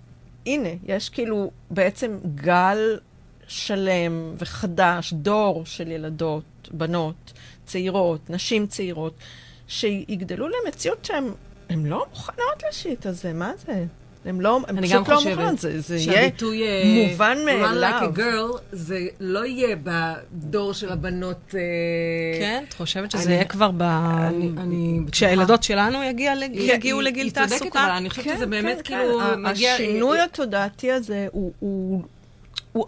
הנה, 0.46 0.68
יש 0.84 1.08
כאילו 1.08 1.50
בעצם 1.70 2.18
גל 2.34 2.98
שלם 3.48 4.34
וחדש, 4.38 5.12
דור 5.12 5.66
של 5.66 5.90
ילדות, 5.90 6.68
בנות, 6.70 7.32
צעירות, 7.66 8.30
נשים 8.30 8.66
צעירות, 8.66 9.14
שיגדלו 9.68 10.46
למציאות 10.48 11.04
שהן... 11.04 11.24
הן 11.68 11.86
לא 11.86 12.06
מוכנות 12.10 12.62
לשיט 12.68 13.06
הזה, 13.06 13.32
מה 13.32 13.52
זה? 13.66 13.84
הן 14.24 14.40
לא, 14.40 14.60
הן 14.68 14.82
פשוט 14.82 15.08
לא 15.08 15.20
מוכנות, 15.24 15.58
זה, 15.58 15.80
זה 15.80 15.96
יהיה 15.96 16.30
מובן 17.08 17.38
מאליו. 17.44 18.00
Run 18.00 18.14
like 18.14 18.16
a 18.16 18.18
girl, 18.18 18.58
זה 18.72 19.06
לא 19.20 19.46
יהיה 19.46 19.76
בדור 19.82 20.72
של 20.72 20.92
הבנות... 20.92 21.54
כן, 22.38 22.64
את 22.68 22.74
חושבת 22.74 23.10
שזה 23.10 23.32
יהיה 23.32 23.44
כבר 23.44 23.70
ב... 23.76 23.84
כשהילדות 25.12 25.62
שלנו 25.62 25.98
יגיעו 26.52 27.00
לגיל 27.00 27.30
תעסוקה? 27.30 27.54
היא 27.54 27.58
צודקת, 27.58 27.76
אבל 27.76 27.90
אני 27.90 28.10
חושבת 28.10 28.36
שזה 28.36 28.46
באמת 28.46 28.82
כאילו 28.82 29.20
מגיע... 29.38 29.74
השינוי 29.74 30.20
התודעתי 30.20 30.92
הזה 30.92 31.26
הוא 31.32 32.04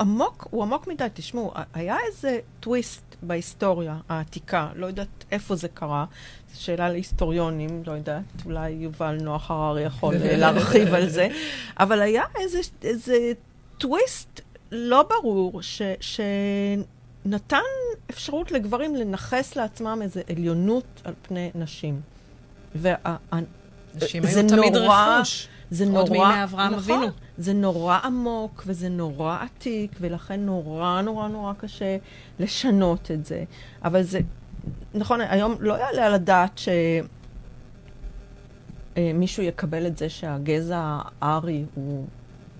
עמוק, 0.00 0.46
הוא 0.50 0.62
עמוק 0.62 0.86
מדי. 0.86 1.06
תשמעו, 1.14 1.52
היה 1.74 1.96
איזה 2.06 2.38
טוויסט 2.60 3.02
בהיסטוריה 3.22 3.96
העתיקה, 4.08 4.68
לא 4.76 4.86
יודעת 4.86 5.24
איפה 5.32 5.56
זה 5.56 5.68
קרה, 5.68 6.04
שאלה 6.54 6.88
להיסטוריונים, 6.88 7.82
לא 7.86 7.92
יודעת, 7.92 8.24
אולי 8.44 8.70
יובל 8.70 9.18
נוח 9.20 9.50
הררי 9.50 9.82
יכול 9.82 10.14
להרחיב 10.14 10.94
על 10.94 11.08
זה, 11.08 11.28
אבל 11.80 12.00
היה 12.00 12.22
איזה, 12.40 12.58
איזה 12.82 13.32
טוויסט 13.78 14.40
לא 14.72 15.02
ברור, 15.02 15.62
ש, 15.62 15.82
שנתן 16.00 17.58
אפשרות 18.10 18.52
לגברים 18.52 18.94
לנכס 18.94 19.56
לעצמם 19.56 19.98
איזו 20.02 20.20
עליונות 20.30 21.02
על 21.04 21.14
פני 21.22 21.50
נשים. 21.54 22.00
נשים 23.94 24.24
היו 24.24 24.48
תמיד 24.48 24.76
רכוש. 24.76 25.48
זה 25.70 25.86
נורא, 25.86 26.00
עוד 26.00 26.10
מימי 26.10 26.44
אברהם 26.44 26.74
נכון, 26.74 26.94
אבינו. 26.94 27.12
זה 27.38 27.52
נורא 27.52 27.98
עמוק 28.04 28.62
וזה 28.66 28.88
נורא 28.88 29.38
עתיק, 29.42 29.90
ולכן 30.00 30.40
נורא 30.40 31.00
נורא 31.02 31.28
נורא 31.28 31.52
קשה 31.52 31.96
לשנות 32.38 33.10
את 33.10 33.26
זה. 33.26 33.44
אבל 33.84 34.02
זה, 34.02 34.20
נכון, 34.94 35.20
היום 35.20 35.56
לא 35.60 35.74
יעלה 35.74 36.06
על 36.06 36.14
הדעת 36.14 36.60
שמישהו 38.96 39.42
יקבל 39.42 39.86
את 39.86 39.98
זה 39.98 40.08
שהגזע 40.08 40.98
הארי 41.20 41.64
הוא 41.74 42.06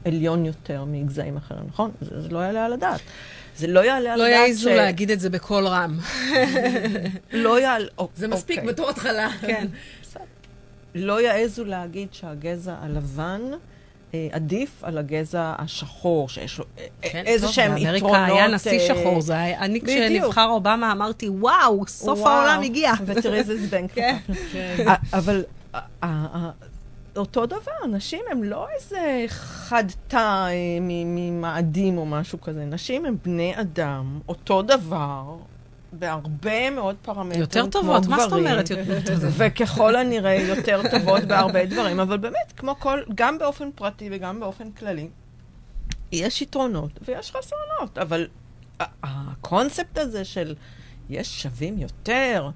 עליון 0.04 0.44
יותר 0.44 0.84
מגזעים 0.84 1.36
אחרים, 1.36 1.64
נכון? 1.68 1.90
זה, 2.00 2.20
זה 2.20 2.28
לא 2.28 2.38
יעלה 2.38 2.64
על 2.64 2.72
הדעת. 2.72 3.00
זה 3.56 3.66
לא 3.66 3.80
יעלה 3.80 4.12
על 4.12 4.18
לא 4.18 4.26
הדעת 4.26 4.36
ש... 4.36 4.40
לא 4.40 4.46
יעזו 4.46 4.70
להגיד 4.70 5.10
את 5.10 5.20
זה 5.20 5.30
בקול 5.30 5.66
רם. 5.66 5.98
לא 7.32 7.60
יעלה... 7.60 7.86
זה 8.16 8.28
מספיק 8.28 8.58
אוקיי. 8.58 8.72
בתור 8.72 8.90
התחלה. 8.90 9.30
כן. 9.40 9.66
לא 10.94 11.20
יעזו 11.20 11.64
להגיד 11.64 12.08
שהגזע 12.12 12.74
הלבן 12.80 13.40
אה, 13.52 13.58
עדיף 14.32 14.84
על 14.84 14.98
הגזע 14.98 15.54
השחור, 15.58 16.28
שיש 16.28 16.58
לו 16.58 16.64
אה, 16.78 16.86
כן, 17.02 17.22
איזה 17.26 17.46
טוב, 17.46 17.54
שהם 17.54 17.74
באמריקה 17.74 17.96
יתרונות. 17.96 18.28
היה 18.28 18.48
נשיא 18.48 18.78
אה, 18.78 18.86
שחור, 18.86 19.20
זה 19.20 19.32
היה... 19.40 19.58
אני 19.58 19.80
בדיוק. 19.80 19.98
כשנבחר 19.98 20.48
אובמה 20.48 20.92
אמרתי, 20.92 21.28
וואו, 21.28 21.86
סוף 21.86 22.18
וואו, 22.18 22.30
העולם 22.30 22.62
הגיע. 22.62 22.92
איזה 23.32 23.66
זבנג. 23.66 23.88
כן. 23.94 24.16
אבל 25.18 25.44
אותו 27.16 27.46
דבר, 27.46 27.86
נשים 27.90 28.20
הם 28.30 28.44
לא 28.44 28.66
איזה 28.76 29.24
חד 29.28 29.84
תא 30.08 30.16
אה, 30.16 30.52
ממאדים 30.80 31.98
או 31.98 32.06
משהו 32.06 32.40
כזה. 32.40 32.64
נשים 32.64 33.04
הם 33.04 33.16
בני 33.24 33.52
אדם, 33.60 34.18
אותו 34.28 34.62
דבר, 34.62 35.36
בהרבה 35.92 36.70
מאוד 36.70 36.96
פרמטרים, 37.02 37.40
יותר 37.40 37.66
טובות, 37.66 38.06
מה 38.06 38.18
זאת. 38.18 38.32
אומרת 38.32 38.70
יותר 38.70 39.00
טובות? 39.06 39.32
וככל 39.38 39.96
הנראה 39.96 40.34
יותר 40.34 40.80
טובות 40.90 41.24
בהרבה 41.24 41.66
דברים, 41.66 42.00
אבל 42.00 42.16
באמת, 42.16 42.52
כמו 42.56 42.74
כל, 42.78 43.00
גם 43.14 43.38
באופן 43.38 43.70
פרטי 43.74 44.08
וגם 44.12 44.40
באופן 44.40 44.70
כללי, 44.70 45.08
יש 46.12 46.42
יתרונות 46.42 46.90
ויש 47.04 47.32
חסרונות, 47.32 47.98
אבל 47.98 48.28
הקונספט 49.02 49.98
הזה 49.98 50.24
של 50.24 50.54
יש 51.10 51.42
שווים 51.42 51.78
יותר, 51.78 52.50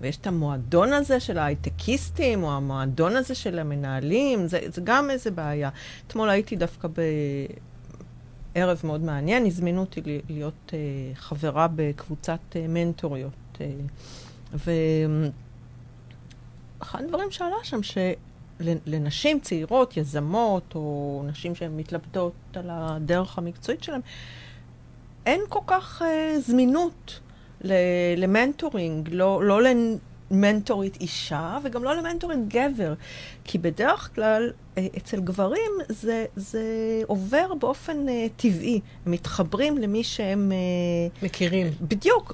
ויש 0.00 0.16
את 0.16 0.26
המועדון 0.26 0.92
הזה 0.92 1.20
של 1.20 1.38
ההייטקיסטים, 1.38 2.42
או 2.42 2.52
המועדון 2.52 3.16
הזה 3.16 3.34
של 3.34 3.58
המנהלים, 3.58 4.46
זה, 4.46 4.60
זה 4.66 4.80
גם 4.84 5.10
איזה 5.10 5.30
בעיה. 5.30 5.70
אתמול 6.06 6.30
הייתי 6.30 6.56
דווקא 6.56 6.88
בערב 8.54 8.80
מאוד 8.84 9.00
מעניין, 9.00 9.46
הזמינו 9.46 9.80
אותי 9.80 10.00
להיות 10.28 10.72
אה, 10.74 10.78
חברה 11.14 11.66
בקבוצת 11.76 12.38
אה, 12.56 12.66
מנטוריות. 12.68 13.32
אה, 13.60 13.66
ואחד 16.80 17.04
הדברים 17.04 17.30
שעלה 17.30 17.56
שם, 17.62 17.80
שלנשים 17.82 19.40
צעירות, 19.40 19.96
יזמות, 19.96 20.74
או 20.74 21.22
נשים 21.26 21.54
שהן 21.54 21.76
מתלבטות 21.76 22.32
על 22.54 22.68
הדרך 22.70 23.38
המקצועית 23.38 23.82
שלהן, 23.82 24.00
אין 25.26 25.40
כל 25.48 25.60
כך 25.66 26.02
זמינות 26.38 27.20
למנטורינג, 28.16 29.08
לא, 29.12 29.44
לא 29.44 29.62
למנטורית 30.30 31.00
אישה 31.00 31.58
וגם 31.64 31.84
לא 31.84 31.96
למנטורית 31.96 32.48
גבר. 32.48 32.94
כי 33.44 33.58
בדרך 33.58 34.10
כלל 34.14 34.50
אה, 34.78 34.86
אצל 34.96 35.20
גברים 35.20 35.72
זה, 35.88 36.24
זה 36.36 36.62
עובר 37.06 37.54
באופן 37.54 38.08
אה, 38.08 38.26
טבעי. 38.36 38.80
הם 39.06 39.12
מתחברים 39.12 39.78
למי 39.78 40.04
שהם... 40.04 40.52
אה, 40.52 41.26
מכירים. 41.26 41.66
בדיוק, 41.80 42.32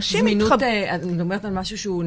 זמינות, 0.00 0.42
מתחברים... 0.42 0.62
אה, 0.62 0.96
את 0.96 1.04
מדברת 1.04 1.44
על 1.44 1.52
משהו 1.52 1.78
שהוא 1.78 2.04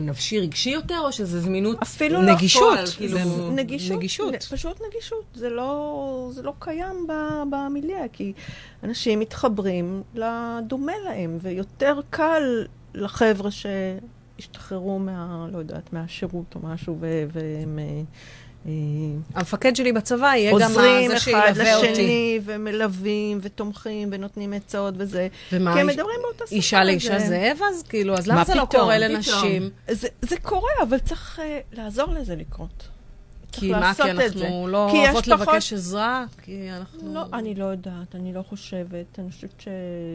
נפשי 0.00 0.40
רגשי 0.40 0.70
יותר, 0.70 1.00
או 1.00 1.12
שזה 1.12 1.40
זמינות... 1.40 1.82
אפילו 1.82 2.22
לא 2.22 2.34
נגישות. 2.34 2.78
כאילו... 2.96 3.18
נגישות, 3.50 3.96
נגישות. 3.96 4.34
נ- 4.34 4.38
פשוט 4.38 4.82
נגישות. 4.88 5.24
זה 5.34 5.50
לא, 5.50 6.30
זה 6.32 6.42
לא 6.42 6.52
קיים 6.58 7.06
במיליה, 7.50 8.08
כי 8.12 8.32
אנשים 8.82 9.20
מתחברים 9.20 10.02
לדומה 10.14 10.92
להם, 11.04 11.38
ויותר 11.42 12.00
קל 12.10 12.64
לחבר'ה 12.94 13.50
שהשתחררו 14.42 14.98
מה, 14.98 15.46
לא 15.52 15.58
יודעת, 15.58 15.92
מהשירות 15.92 16.54
או 16.54 16.60
משהו, 16.62 16.98
והם 17.00 17.78
אה, 17.78 18.02
אה, 18.66 18.72
המפקד 19.34 19.76
שלי 19.76 19.92
בצבא 19.92 20.26
יהיה 20.26 20.50
גם 20.52 20.70
עוזרים 20.70 21.08
זה 21.08 21.16
אחד 21.16 21.24
שילווה 21.24 21.76
אותי. 21.76 21.92
לשני, 21.92 22.40
ומלווים, 22.44 23.38
ותומכים, 23.42 24.08
ונותנים 24.12 24.52
עצות 24.52 24.94
וזה. 24.98 25.28
ומה, 25.52 25.74
כי 25.74 25.80
הם 25.80 25.86
מדברים 25.86 26.16
באותה 26.22 26.46
שפה. 26.46 26.56
אישה 26.56 26.84
לאישה 26.84 27.18
זאב 27.18 27.58
אז? 27.70 27.82
כאילו, 27.82 28.14
אז 28.14 28.28
מה 28.28 28.34
למה 28.34 28.44
זה 28.44 28.54
לא? 28.54 28.66
קורה. 28.70 28.98
לנשים? 28.98 29.70
זה, 30.20 30.36
קורה, 30.42 30.70
אבל 30.82 30.98
צריך 30.98 31.38
uh, 31.38 31.42
לעזור 31.72 32.12
לזה 32.12 32.36
לקרות. 32.36 32.88
כי 33.52 33.70
מה, 33.70 33.92
כי. 33.94 34.10
אנחנו 34.10 34.68
לא 34.68 34.90
אוהבות 34.90 35.24
פחות- 35.24 35.40
לבקש 35.40 35.72
עזרה? 35.72 36.24
כי 36.42 36.70
אנחנו... 36.70 37.14
לא, 37.14 37.24
אני 37.32 37.54
לא 37.54 37.64
יודעת, 37.64 38.14
אני 38.14 38.32
לא 38.32 38.42
חושבת. 38.42 39.18
אני 39.18 39.30
חושבת 39.30 39.60
ש, 39.60 39.68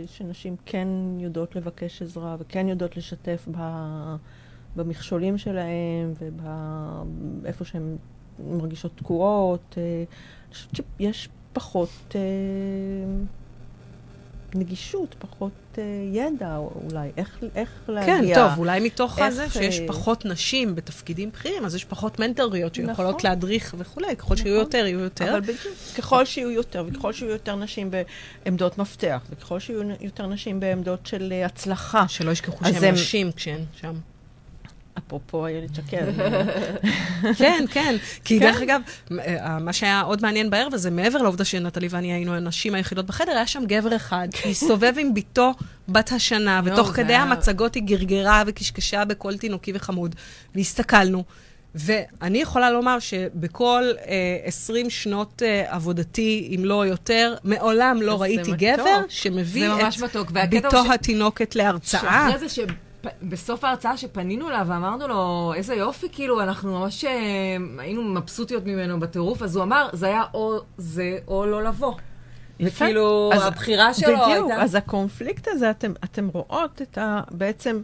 שנשים 0.08 0.56
כן 0.65 0.88
יודעות 1.19 1.56
לבקש 1.56 2.02
עזרה, 2.02 2.36
וכן 2.39 2.67
יודעות 2.67 2.97
לשתף 2.97 3.47
ב, 3.52 3.58
במכשולים 4.76 5.38
שלהם, 5.38 6.13
ובאיפה 6.21 7.65
שהן 7.65 7.97
מרגישות 8.39 8.91
תקועות. 8.95 9.76
אה, 9.78 9.84
אני 10.47 10.54
חושבת 10.54 10.76
שיש 10.97 11.30
פחות 11.54 11.89
אה, 12.15 12.21
נגישות, 14.55 15.15
פחות 15.19 15.51
אה, 15.77 15.83
ידע 16.13 16.57
אולי, 16.57 17.10
איך, 17.17 17.39
איך 17.55 17.69
כן, 17.88 17.93
להגיע. 17.93 18.36
טוב, 18.36 18.57
אולי 18.57 18.79
מתוך 18.79 19.19
איך, 19.19 19.27
הזה 19.27 19.49
שיש 19.49 19.79
אה, 19.79 19.88
פחות 19.88 20.25
נשים 20.25 20.75
בתפקידים 20.75 21.31
בכירים, 21.31 21.65
אז 21.65 21.75
יש 21.75 21.86
פחות 21.86 22.19
מנטוריות 22.19 22.75
שיכולות 22.75 23.15
נכון. 23.15 23.29
להדריך 23.29 23.75
וכולי, 23.77 24.15
ככל 24.15 24.36
שיהיו 24.36 24.53
נכון. 24.53 24.65
יותר, 24.65 24.86
יהיו 24.86 24.99
יותר. 24.99 25.29
אבל 25.31 25.41
בדיוק, 25.41 25.75
ככל 25.97 26.25
שיהיו 26.25 26.51
יותר, 26.51 26.86
וככל 26.88 27.13
שיהיו 27.13 27.31
יותר 27.31 27.55
נשים 27.55 27.91
בעמדות 28.45 28.77
מפתח, 28.77 29.21
וככל 29.29 29.60
שיהיו 29.60 29.81
יותר 30.01 30.27
נשים 30.27 30.60
בעמדות 30.60 31.05
של 31.05 31.33
אה, 31.33 31.45
הצלחה, 31.45 32.07
שלא 32.07 32.31
ישכחו 32.31 32.65
שהן 32.65 32.93
נשים 32.93 33.31
כשהן 33.31 33.62
שם. 33.81 33.93
אפרופו 35.08 35.46
איילת 35.46 35.76
שקד, 35.76 36.04
כן, 37.39 37.65
כן. 37.72 37.96
כי 38.24 38.39
כן. 38.39 38.46
דרך 38.46 38.62
אגב, 38.62 38.82
אה, 39.20 39.60
מה 39.60 39.74
שהיה 39.74 40.02
עוד 40.02 40.22
מעניין 40.22 40.50
בערב 40.50 40.74
הזה, 40.74 40.91
מעבר 40.91 41.22
לעובדה 41.22 41.46
שנטלי 41.46 41.88
ואני 41.89 42.13
היינו 42.13 42.34
הנשים 42.36 42.76
היחידות 42.76 43.06
בחדר, 43.06 43.32
היה 43.32 43.48
שם 43.48 43.63
גבר 43.67 43.96
אחד 43.96 44.28
שהסתובב 44.36 44.93
עם 44.98 45.13
בתו 45.13 45.52
בת 45.89 46.12
השנה, 46.12 46.62
ותוך 46.65 46.88
כדי 46.88 47.13
המצגות 47.13 47.76
היא 47.76 47.84
גרגרה 47.84 48.43
וקשקשה 48.48 49.06
בקול 49.06 49.38
תינוקי 49.38 49.72
וחמוד, 49.76 50.15
והסתכלנו. 50.56 51.24
ואני 51.76 52.38
יכולה 52.41 52.72
לומר 52.72 53.00
שבכל 53.00 53.84
אה, 54.08 54.13
20 54.43 54.89
שנות 54.89 55.41
אה, 55.46 55.63
עבודתי, 55.67 56.56
אם 56.56 56.65
לא 56.65 56.86
יותר, 56.86 57.36
מעולם 57.43 58.02
לא 58.02 58.22
ראיתי 58.22 58.41
מתוק. 58.52 58.56
גבר 58.56 59.02
שמביא 59.10 59.67
את 59.67 59.98
מתוק. 60.04 60.32
בתו 60.32 60.78
הוא 60.78 60.88
ש- 60.88 60.89
התינוקת 60.93 61.56
להרצאה. 61.56 62.02
שאחרי 62.32 62.50
זה 62.50 62.50
שבסוף 63.22 63.63
ההרצאה 63.63 63.98
שפנינו 63.98 64.50
אליו 64.50 64.65
ואמרנו 64.70 65.08
לו, 65.08 65.54
איזה 65.56 65.76
יופי, 65.76 66.08
כאילו, 66.12 66.41
אנחנו 66.41 66.80
ממש 66.80 67.06
אה, 67.06 67.12
היינו 67.78 68.04
מבסוטיות 68.04 68.65
ממנו 68.65 69.00
בטירוף, 69.00 69.41
אז 69.41 69.56
הוא 69.56 69.63
אמר, 69.63 69.89
זה 69.93 70.08
היה 70.08 70.24
או 70.34 70.60
זה 70.78 71.17
או 71.28 71.46
לא 71.46 71.63
לבוא. 71.63 71.93
יפה. 72.60 72.86
וכאילו, 72.86 73.32
הבחירה 73.34 73.93
שלו 73.93 74.08
בדיוק, 74.08 74.50
הייתה... 74.50 74.63
אז 74.63 74.76
הקונפליקט 74.76 75.48
הזה, 75.48 75.70
אתם, 75.70 75.93
אתם 76.04 76.28
רואות 76.34 76.82
את 76.82 76.98
ה... 76.98 77.22
בעצם 77.32 77.82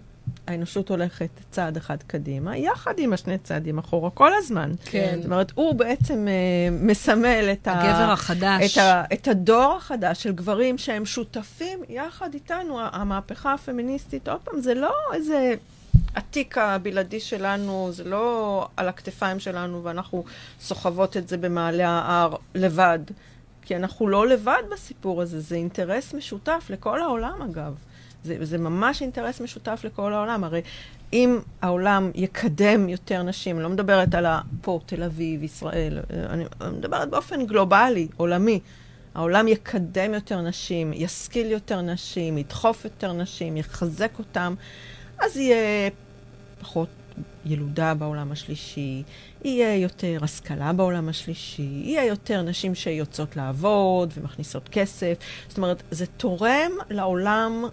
האנושות 0.48 0.90
הולכת 0.90 1.30
צעד 1.52 1.78
אחד 1.78 1.98
קדימה, 2.08 2.58
יחד 2.58 2.94
עם 2.98 3.14
השני 3.14 3.38
צעדים 3.38 3.78
אחורה 3.78 4.10
כל 4.10 4.32
הזמן. 4.38 4.72
כן. 4.86 5.14
זאת 5.18 5.26
אומרת, 5.26 5.52
הוא 5.56 5.76
בעצם 5.76 6.28
אה, 6.28 6.34
מסמל 6.72 7.50
את 7.52 7.68
ה... 7.68 7.82
הגבר 7.82 8.12
החדש. 8.12 8.78
את, 8.78 8.84
ה, 8.84 9.04
את 9.14 9.28
הדור 9.28 9.76
החדש 9.78 10.24
של 10.24 10.32
גברים 10.32 10.78
שהם 10.78 11.06
שותפים 11.06 11.80
יחד 11.90 12.34
איתנו, 12.34 12.80
ה- 12.80 12.90
המהפכה 12.94 13.54
הפמיניסטית, 13.54 14.30
עוד 14.30 14.40
פעם, 14.44 14.62
זה 14.62 14.74
לא 14.74 14.94
איזה 15.14 15.54
התיק 16.16 16.58
הבלעדי 16.58 17.20
שלנו, 17.20 17.90
זה 17.92 18.04
לא 18.04 18.68
על 18.78 18.90
הכתפיים 18.90 19.40
שלנו 19.40 19.84
ואנחנו 19.84 20.24
סוחבות 20.60 21.18
את 21.18 21.28
זה 21.28 21.38
במעלה 21.38 21.90
ההר 21.90 22.36
לבד. 22.56 23.00
כי 23.62 23.76
אנחנו 23.76 24.08
לא 24.08 24.28
לבד 24.28 24.62
בסיפור 24.72 25.22
הזה, 25.22 25.40
זה 25.40 25.56
אינטרס 25.56 26.14
משותף 26.14 26.66
לכל 26.70 27.02
העולם 27.02 27.42
אגב. 27.42 27.76
זה, 28.24 28.38
זה 28.42 28.58
ממש 28.58 29.02
אינטרס 29.02 29.42
משותף 29.42 29.82
לכל 29.84 30.14
העולם. 30.14 30.44
הרי 30.44 30.62
אם 31.14 31.40
העולם 31.62 32.12
יקדם 32.16 32.90
יותר 32.90 33.24
נשים, 33.24 33.56
אני 33.56 33.64
לא 33.64 33.70
מדברת 33.70 34.16
על 34.16 34.26
פה, 34.62 34.80
תל 34.86 35.04
אביב, 35.04 35.44
ישראל, 35.44 36.00
אני 36.30 36.46
אני 36.62 36.78
מדברת 36.78 37.10
באופן 37.10 37.46
גלובלי, 37.46 38.08
עולמי. 38.18 38.60
העולם 39.16 39.48
יקדם 39.48 40.14
יותר 40.14 40.42
נשים, 40.42 40.94
ישכיל 40.94 41.52
יותר 41.52 41.82
נשים, 41.82 42.38
ידחוף 42.38 42.86
יותר 42.86 43.14
נשים, 43.14 43.58
יחזק 43.58 44.12
אותם, 44.20 44.56
אז 45.20 45.38
יהיה 45.38 45.90
פחות 46.60 46.90
ילודה 47.46 47.94
בעולם 47.94 48.32
השלישי, 48.32 49.04
יהיה 49.44 49.76
יותר 49.76 50.18
השכלה 50.22 50.74
בעולם 50.74 51.10
השלישי, 51.10 51.82
יהיה 51.84 52.06
יותר 52.06 52.42
נשים 52.42 52.76
שיוצאות 52.76 53.36
לעבוד 53.36 54.14
ומכניסות 54.18 54.70
כסף. 54.70 55.18
זאת 55.48 55.58
אומרת, 55.58 55.84
זה 55.92 56.06
תורם 56.06 56.72
לעולם 56.90 57.66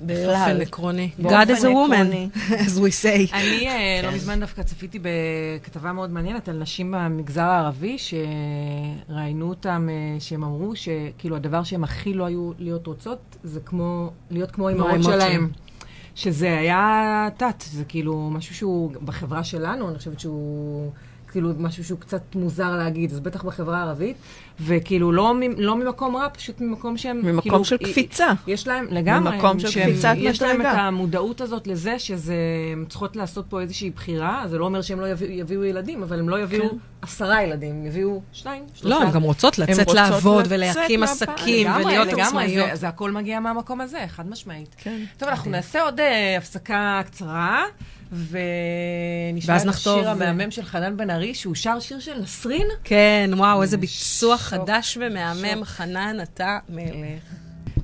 באופן. 0.00 0.60
עקרוני. 0.60 1.10
God 1.20 1.48
is 1.48 1.62
a 1.62 1.68
woman, 1.68 2.38
as 2.66 2.78
we 2.78 3.02
say. 3.02 3.34
אני 3.34 3.68
אה, 3.68 4.00
לא 4.02 4.08
כן. 4.08 4.14
מזמן 4.14 4.40
דווקא 4.40 4.62
צפיתי 4.62 4.98
בכתבה 5.02 5.92
מאוד 5.92 6.10
מעניינת 6.10 6.48
על 6.48 6.58
נשים 6.58 6.94
במגזר 6.96 7.42
הערבי, 7.42 7.96
שראיינו 7.98 9.48
אותם, 9.48 9.88
אה, 9.90 10.20
שהם 10.20 10.44
אמרו 10.44 10.72
שכאילו 10.76 11.36
הדבר 11.36 11.62
שהם 11.62 11.84
הכי 11.84 12.14
לא 12.14 12.24
היו 12.24 12.50
להיות 12.58 12.86
רוצות, 12.86 13.36
זה 13.44 13.60
כמו, 13.60 14.10
להיות 14.30 14.50
כמו 14.50 14.68
האימהות. 14.68 15.02
שלהם. 15.02 15.50
שזה 16.14 16.58
היה 16.58 17.28
תת, 17.36 17.60
זה 17.60 17.84
כאילו 17.84 18.30
משהו 18.32 18.54
שהוא, 18.54 18.92
בחברה 19.04 19.44
שלנו, 19.44 19.88
אני 19.88 19.98
חושבת 19.98 20.20
שהוא... 20.20 20.90
כאילו 21.32 21.50
משהו 21.58 21.84
שהוא 21.84 21.98
קצת 21.98 22.22
מוזר 22.34 22.76
להגיד, 22.76 23.12
אז 23.12 23.20
בטח 23.20 23.42
בחברה 23.44 23.78
הערבית, 23.78 24.16
וכאילו 24.60 25.12
לא, 25.12 25.34
מ- 25.34 25.60
לא 25.60 25.76
ממקום 25.76 26.16
רע, 26.16 26.28
פשוט 26.28 26.60
ממקום 26.60 26.96
שהם... 26.96 27.16
ממקום 27.24 27.40
כאילו, 27.42 27.64
של 27.64 27.76
קפיצה. 27.76 28.26
יש 28.46 28.66
להם, 28.68 28.86
לגמרי, 28.90 29.36
ממקום 29.36 29.60
של 29.60 29.68
שהם- 29.68 29.90
קפיצת 29.90 30.14
יש 30.18 30.42
להם 30.42 30.60
את. 30.60 30.66
המודעות 30.70 31.40
הזאת 31.40 31.66
לזה 31.66 31.98
שזה, 31.98 32.34
הם 32.72 32.84
צריכות 32.88 33.16
לעשות 33.16 33.44
פה 33.48 33.60
איזושהי 33.60 33.90
בחירה, 33.90 34.44
זה 34.48 34.58
לא 34.58 34.64
אומר 34.64 34.82
שהם 34.82 35.00
לא 35.00 35.08
יביאו, 35.08 35.30
יביאו 35.32 35.64
ילדים, 35.64 36.02
אבל 36.02 36.18
הם 36.18 36.28
לא 36.28 36.40
יביאו 36.42 36.70
כן. 36.70 36.76
עשרה 37.02 37.42
ילדים, 37.42 37.74
הם 37.74 37.86
יביאו 37.86 38.22
שניים, 38.32 38.62
שלושה. 38.74 38.94
לא, 38.94 39.02
הן 39.02 39.10
גם 39.10 39.22
רוצות 39.22 39.58
לצאת 39.58 39.78
רוצות 39.78 39.94
לעבוד 39.94 40.46
לצאת 40.46 40.52
ולהקים. 40.76 41.02
עסקים 41.02 41.66
לגמרי, 41.66 41.84
ולהיות 41.84 42.08
לגמרי, 42.08 42.22
עצמאיות. 42.22 42.68
זה, 42.70 42.76
זה 42.76 42.88
הכל 42.88 43.10
מגיע 43.10 43.40
מהמקום 43.40 43.80
הזה, 43.80 44.04
חד 44.08 44.30
משמעית. 44.30 44.74
כן. 44.78 45.00
טוב, 45.18 45.28
אנחנו 45.28 45.50
נעשה 45.50 45.82
עוד 45.82 46.00
אה, 46.00 46.36
הפסקה 46.38 47.00
קצרה, 47.06 47.62
ונשמע 48.12 49.56
את 49.56 49.66
השיר 49.68 50.06
אה, 50.06 50.10
המהמם 50.10 50.50
של 50.50 50.64
חנן 50.64 50.96
בן 50.96 51.10
ארי, 51.10 51.34
שהוא 51.34 51.54
שר 51.54 51.80
שיר 51.80 52.00
של 52.00 52.20
נסרין. 52.20 52.66
כן, 52.84 53.30
וואו, 53.36 53.62
איזה 53.62 53.76
ביצוע 53.76 54.36
שוק, 54.36 54.46
חדש 54.46 54.98
ומהמם. 55.00 55.58
שוק. 55.58 55.64
חנן, 55.64 56.16
אתה 56.22 56.58
מלך. 56.68 57.22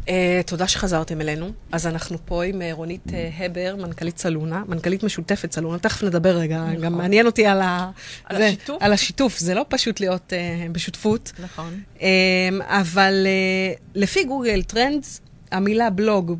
אה, 0.04 0.06
תודה 0.46 0.68
שחזרתם 0.68 1.20
אלינו. 1.20 1.52
אז 1.72 1.86
אנחנו 1.86 2.18
פה 2.24 2.44
עם 2.44 2.60
אה, 2.60 2.64
רונית 2.72 3.06
אה, 3.06 3.12
הבר, 3.44 3.76
מנכ"לית 3.78 4.18
סלונה, 4.18 4.62
מנכ"לית 4.68 5.02
משותפת 5.02 5.52
סלונה. 5.52 5.78
תכף 5.78 6.02
נדבר 6.02 6.36
רגע, 6.36 6.64
נכון. 6.64 6.80
גם 6.80 6.98
מעניין 6.98 7.26
אותי 7.26 7.46
על, 7.46 7.60
ה... 7.60 7.90
על 8.24 8.36
זה, 8.36 8.46
השיתוף. 8.46 8.82
על 8.82 8.92
השיתוף. 8.92 9.38
זה 9.38 9.54
לא 9.54 9.64
פשוט 9.68 10.00
להיות 10.00 10.32
אה, 10.32 10.72
בשותפות. 10.72 11.32
נכון. 11.38 11.80
אמ, 11.98 12.02
אבל 12.62 13.26
אה, 13.26 13.80
לפי 13.94 14.24
Google 14.24 14.62
Trends, 14.62 15.20
המילה 15.52 15.90
בלוג 15.90 16.38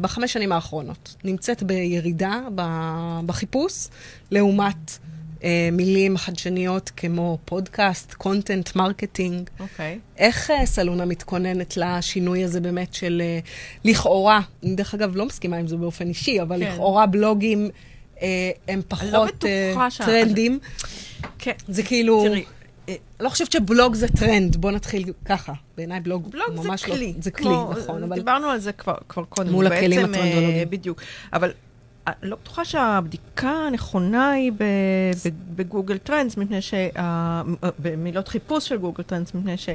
בחמש 0.00 0.32
שנים 0.32 0.52
האחרונות 0.52 1.16
נמצאת 1.24 1.62
בירידה 1.62 2.40
בחיפוש, 3.26 3.88
לעומת 4.30 4.98
אה, 5.40 5.44
מילים 5.72 6.16
חדשניות 6.16 6.90
כמו 6.96 7.38
פודקאסט, 7.44 8.14
content, 8.14 8.76
marketing. 8.76 9.50
אוקיי. 9.60 9.98
איך 10.18 10.50
אה, 10.50 10.66
סלונה 10.66 11.04
מתכוננת 11.04 11.76
לשינוי 11.76 12.44
הזה 12.44 12.60
באמת 12.60 12.94
של 12.94 13.22
אה, 13.44 13.48
לכאורה, 13.84 14.40
אני 14.62 14.74
דרך 14.74 14.94
אגב 14.94 15.16
לא 15.16 15.26
מסכימה 15.26 15.56
עם 15.56 15.66
זה 15.66 15.76
באופן 15.76 16.08
אישי, 16.08 16.42
אבל 16.42 16.64
כן. 16.64 16.72
לכאורה 16.72 17.06
בלוגים 17.06 17.70
אה, 18.16 18.20
הם 18.68 18.78
לא 18.78 18.84
פחות 18.88 19.44
אה, 19.44 19.90
שה- 19.90 20.04
טרנדים. 20.04 20.58
כן. 21.38 21.52
זה 21.68 21.82
כאילו... 21.82 22.24
תראי, 22.24 22.40
אה, 22.40 22.61
לא 23.20 23.28
חושבת 23.28 23.52
שבלוג 23.52 23.94
זה 23.94 24.08
טרנד, 24.08 24.56
בוא 24.56 24.70
נתחיל 24.70 25.12
ככה. 25.24 25.52
בעיניי 25.76 26.00
בלוג, 26.00 26.30
בלוג 26.30 26.62
זה 26.62 26.68
ממש 26.68 26.84
כלי. 26.84 27.12
לא... 27.16 27.22
זה 27.22 27.30
כלי, 27.30 27.44
כמו- 27.44 27.72
נכון, 27.78 28.02
אבל... 28.02 28.16
דיברנו 28.16 28.46
על 28.46 28.58
זה 28.58 28.72
כבר, 28.72 28.94
כבר 29.08 29.24
קודם. 29.24 29.52
מול 29.52 29.66
כל 29.66 29.74
הכלים 29.74 30.00
בעצם, 30.00 30.14
אה, 30.14 30.20
הטכנולוגיים. 30.20 30.70
בדיוק. 30.70 31.00
אבל 31.32 31.52
אה, 32.08 32.12
לא 32.22 32.36
בטוחה 32.36 32.64
שהבדיקה 32.64 33.50
הנכונה 33.50 34.30
היא 34.30 34.52
ב 35.56 35.62
Google 35.62 35.98
Trends, 35.98 36.36
מפני 36.36 36.62
ש... 36.62 36.74
אה, 36.74 37.42
במילות 37.78 38.28
חיפוש 38.28 38.68
של 38.68 38.76
Google 38.76 39.02
Trends, 39.02 39.34
מפני 39.34 39.56
ש... 39.56 39.68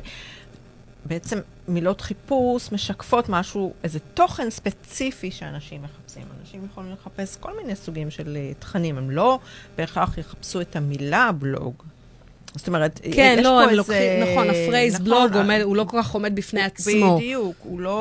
בעצם 1.05 1.39
מילות 1.67 2.01
חיפוש 2.01 2.71
משקפות 2.71 3.29
משהו, 3.29 3.73
איזה 3.83 3.99
תוכן 3.99 4.49
ספציפי 4.49 5.31
שאנשים 5.31 5.81
מחפשים. 5.83 6.23
אנשים 6.41 6.65
יכולים 6.65 6.91
לחפש 6.91 7.35
כל 7.35 7.57
מיני 7.57 7.75
סוגים 7.75 8.11
של 8.11 8.37
אה, 8.37 8.51
תכנים, 8.59 8.97
הם 8.97 9.11
לא 9.11 9.39
בהכרח 9.77 10.17
יחפשו 10.17 10.61
את 10.61 10.75
המילה 10.75 11.31
בלוג. 11.31 11.83
זאת 12.57 12.67
אומרת, 12.67 12.99
כן, 13.11 13.35
יש 13.39 13.45
לא, 13.45 13.49
פה 13.49 13.61
הם 13.61 13.69
איזה- 13.69 13.75
לוקחים, 13.77 14.23
נכון, 14.31 14.49
ה 14.49 14.55
phrase 14.55 14.93
נכון, 14.93 15.05
בלוג, 15.05 15.33
ה- 15.33 15.37
עומד- 15.41 15.61
הוא 15.63 15.75
לא 15.75 15.83
כל 15.83 15.97
כך 16.01 16.11
עומד 16.11 16.35
בפני 16.35 16.61
עצמו. 16.61 17.15
בדיוק, 17.17 17.55
הוא 17.63 17.79
לא, 17.79 17.91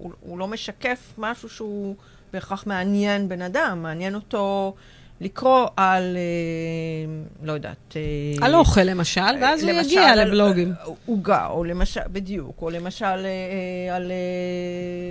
הוא, 0.00 0.12
הוא 0.20 0.38
לא 0.38 0.48
משקף 0.48 0.98
משהו 1.18 1.48
שהוא 1.48 1.94
בהכרח 2.32 2.66
מעניין 2.66 3.28
בן 3.28 3.42
אדם, 3.42 3.82
מעניין 3.82 4.14
אותו 4.14 4.74
לקרוא 5.20 5.66
על, 5.76 6.16
אה, 6.16 7.12
לא 7.46 7.52
יודעת... 7.52 7.96
אה, 7.96 8.46
על 8.46 8.54
אוכל 8.54 8.80
למשל, 8.82 9.20
ואז 9.42 9.62
הוא 9.62 9.70
למשל 9.72 9.86
יגיע 9.88 10.02
על- 10.08 10.24
לבלוגים. 10.24 10.72
עוגה, 11.06 11.46
או 11.46 11.64
למשל, 11.64 12.00
בדיוק, 12.12 12.62
או 12.62 12.70
למשל 12.70 13.04
אה, 13.04 13.96
על 13.96 14.10
אה, 14.10 14.16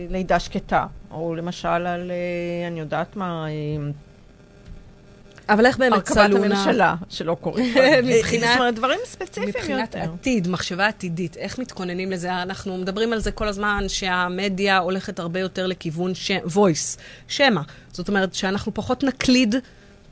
לידה 0.10 0.40
שקטה, 0.40 0.86
או 1.12 1.36
למשל 1.36 1.68
על, 1.68 2.12
אה, 2.12 2.68
אני 2.68 2.80
יודעת 2.80 3.16
מה, 3.16 3.46
אה, 3.48 3.52
אבל 5.54 5.66
איך 5.66 5.78
באמת 5.78 5.94
הרכבת 5.94 6.14
צלונה, 6.14 6.46
הממשלה, 6.64 6.96
שלא 7.10 7.38
קוראים. 7.42 7.74
מבחינת- 8.04 8.48
זאת 8.48 8.58
אומרת, 8.60 8.76
דברים 8.76 9.00
ספציפיים 9.06 9.50
מבחינת 9.50 9.96
יותר. 9.96 10.12
עתיד, 10.14 10.48
מחשבה 10.48 10.88
עתידית, 10.88 11.38
איך 11.38 11.60
מתכוננים 11.60 12.12
לזה? 12.12 12.42
אנחנו 12.42 12.78
מדברים 12.78 13.14
על 13.14 13.20
זה 13.20 13.32
כל 13.32 13.48
הזמן, 13.48 13.84
שהמדיה 13.88 14.78
הולכת 14.78 15.20
הרבה 15.20 15.40
יותר 15.40 15.68
לכיוון 15.68 16.16
ש... 16.16 16.32
voice, 16.32 17.00
שמע. 17.28 17.62
זאת 17.92 18.08
אומרת, 18.08 18.34
שאנחנו 18.34 18.74
פחות 18.74 19.04
נקליד 19.04 19.56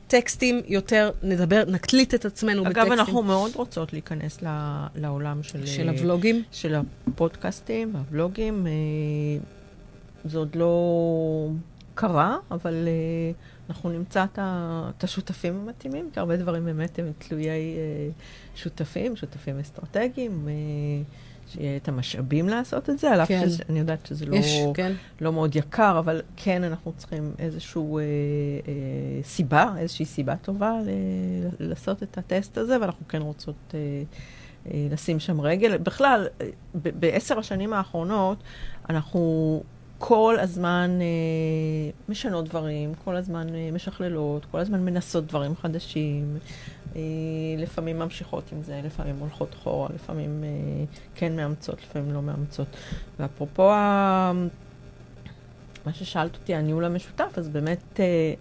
טקסטים, 0.06 0.60
יותר 0.68 1.10
נדבר, 1.22 1.62
נקליט 1.68 2.14
את 2.14 2.24
עצמנו 2.24 2.62
אגב, 2.62 2.70
בטקסטים. 2.70 2.92
אנחנו 2.92 3.22
מאוד 3.22 3.50
רוצות 3.54 3.92
להיכנס 3.92 4.42
ל- 4.42 4.46
לעולם 4.94 5.42
של... 5.42 5.66
של 5.66 5.88
אה, 5.88 5.92
הוולוגים. 5.94 6.42
של 6.52 6.74
הפודקאסטים 7.08 7.94
והבלוגים. 7.94 8.66
אה, 8.66 8.72
זה 10.24 10.38
עוד 10.38 10.56
לא 10.56 11.48
קרה, 11.94 12.36
אבל 12.50 12.74
אה, 12.88 13.32
אנחנו 13.70 13.90
נמצא 13.90 14.24
את 14.34 15.04
השותפים 15.04 15.60
המתאימים, 15.60 16.10
כי 16.12 16.20
הרבה 16.20 16.36
דברים 16.36 16.64
באמת 16.64 16.98
הם 16.98 17.12
תלויי 17.18 17.76
אה, 17.76 18.10
שותפים, 18.54 19.16
שותפים 19.16 19.58
אסטרטגיים, 19.58 20.48
אה, 20.48 20.52
שיהיה 21.48 21.76
את 21.76 21.88
המשאבים 21.88 22.48
לעשות 22.48 22.90
את 22.90 22.98
זה, 22.98 23.10
על 23.10 23.20
אף 23.20 23.28
כן. 23.28 23.50
שאני 23.50 23.78
יודעת 23.78 24.06
שזה 24.06 24.26
לא, 24.26 24.36
יש, 24.36 24.58
כן. 24.74 24.92
לא 25.20 25.32
מאוד 25.32 25.56
יקר, 25.56 25.98
אבל 25.98 26.22
כן 26.36 26.64
אנחנו 26.64 26.92
צריכים 26.96 27.32
איזושהי 27.38 27.82
אה, 27.82 27.98
אה, 27.98 29.22
סיבה, 29.22 29.74
איזושהי 29.78 30.04
סיבה 30.04 30.36
טובה 30.36 30.72
ל- 30.86 31.68
לעשות 31.68 32.02
את 32.02 32.18
הטסט 32.18 32.58
הזה, 32.58 32.80
ואנחנו 32.80 33.08
כן 33.08 33.22
רוצות 33.22 33.74
אה, 33.74 33.78
אה, 34.70 34.86
לשים 34.90 35.20
שם 35.20 35.40
רגל. 35.40 35.78
בכלל, 35.78 36.26
בעשר 36.74 37.38
השנים 37.38 37.72
האחרונות 37.72 38.38
אנחנו 38.90 39.62
כל 40.02 40.36
הזמן 40.40 40.90
אה, 41.00 41.06
משנות 42.08 42.48
דברים, 42.48 42.92
כל 43.04 43.16
הזמן 43.16 43.54
אה, 43.54 43.70
משכללות, 43.72 44.44
כל 44.50 44.58
הזמן 44.58 44.80
מנסות 44.84 45.26
דברים 45.26 45.56
חדשים. 45.56 46.38
אה, 46.96 47.00
לפעמים 47.58 47.98
ממשיכות 47.98 48.44
עם 48.52 48.62
זה, 48.62 48.80
לפעמים 48.84 49.16
הולכות 49.18 49.54
אחורה, 49.54 49.88
לפעמים 49.94 50.44
אה, 50.44 50.48
כן 51.14 51.36
מאמצות, 51.36 51.78
לפעמים 51.82 52.12
לא 52.14 52.22
מאמצות. 52.22 52.66
ואפרופו 53.18 53.70
ה... 53.72 54.32
מה 55.86 55.92
ששאלת 55.92 56.36
אותי, 56.36 56.54
הניהול 56.54 56.84
המשותף, 56.84 57.32
אז 57.36 57.48
באמת, 57.48 58.00
אה, 58.00 58.34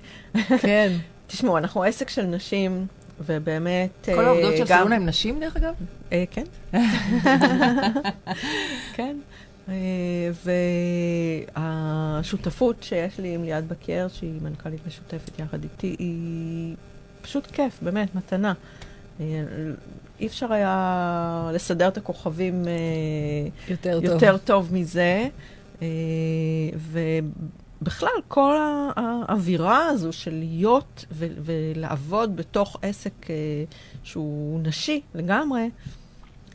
כן. 0.58 0.92
תשמעו, 1.28 1.58
אנחנו 1.58 1.84
עסק 1.84 2.10
של 2.10 2.24
נשים, 2.26 2.88
ובאמת... 3.26 4.10
כל 4.16 4.26
העובדות 4.26 4.58
של 4.58 4.66
גם- 4.68 4.80
סלונה 4.80 4.96
הם 4.96 5.06
נשים, 5.06 5.40
דרך 5.40 5.56
אגב? 5.58 5.74
אה, 6.12 6.24
כן. 6.32 6.44
כן. 8.96 9.18
אה, 9.72 10.32
והשותפות 11.56 12.84
שיש 12.84 13.20
לי 13.20 13.36
עם 13.36 13.44
ליעד 13.44 13.70
בקר, 13.70 14.08
שהיא 14.08 14.42
מנכ"לית 14.42 14.88
משותפת 14.88 15.40
יחד 15.40 15.64
איתי, 15.64 15.96
היא 16.00 16.76
פשוט 17.22 17.48
כיף, 17.48 17.80
באמת, 17.82 18.16
מתנה. 18.16 18.54
אה, 19.20 19.26
אי 20.20 20.28
אפשר 20.28 20.54
היה 20.54 21.52
לסדר 21.54 21.88
את 21.88 21.98
הכוכבים 21.98 22.68
אה, 22.68 22.72
יותר 23.70 24.00
טוב. 24.02 24.04
יותר 24.04 24.38
טוב 24.38 24.74
מזה. 24.74 25.28
ובכלל, 26.76 28.10
כל 28.28 28.56
האווירה 28.96 29.86
הזו 29.86 30.14
של 30.14 30.34
להיות 30.34 31.06
ולעבוד 31.12 32.36
בתוך 32.36 32.78
עסק 32.82 33.28
שהוא 34.04 34.60
נשי 34.64 35.02
לגמרי, 35.16 35.70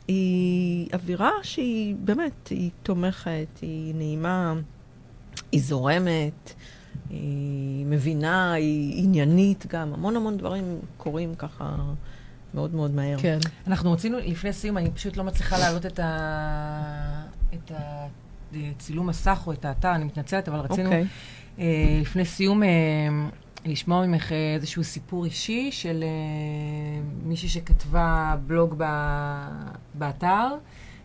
היא 0.07 0.87
אווירה 0.93 1.31
שהיא 1.43 1.95
באמת, 1.99 2.47
היא 2.47 2.69
תומכת, 2.83 3.47
היא 3.61 3.95
נעימה, 3.95 4.53
היא 5.51 5.61
זורמת, 5.61 6.53
היא 7.09 7.85
מבינה, 7.85 8.53
היא 8.53 9.03
עניינית 9.03 9.65
גם. 9.67 9.93
המון 9.93 10.15
המון 10.15 10.37
דברים 10.37 10.79
קורים 10.97 11.35
ככה 11.35 11.75
מאוד 12.53 12.75
מאוד 12.75 12.91
מהר. 12.91 13.17
כן. 13.19 13.39
אנחנו 13.67 13.91
רצינו, 13.91 14.17
לפני 14.17 14.53
סיום, 14.53 14.77
אני 14.77 14.91
פשוט 14.91 15.17
לא 15.17 15.23
מצליחה 15.23 15.57
להעלות 15.57 15.85
את 15.85 15.99
ה... 15.99 17.25
את 17.53 17.71
הצילום 18.53 19.07
מסך 19.07 19.43
או 19.47 19.53
את 19.53 19.65
האתר, 19.65 19.95
אני 19.95 20.03
מתנצלת, 20.03 20.49
אבל 20.49 20.59
רצינו 20.59 20.89
אוקיי. 20.89 21.05
אה, 21.59 21.97
לפני 22.01 22.25
סיום 22.25 22.63
אה, 22.63 22.67
לשמוע 23.65 24.05
ממך 24.05 24.31
אה, 24.31 24.53
איזשהו 24.55 24.83
סיפור 24.83 25.25
אישי 25.25 25.71
של 25.71 26.03
אה, 26.03 27.01
מישהי 27.23 27.49
שכתבה 27.49 28.35
בלוג 28.47 28.75
ב... 28.77 28.85
באתר, 29.93 30.47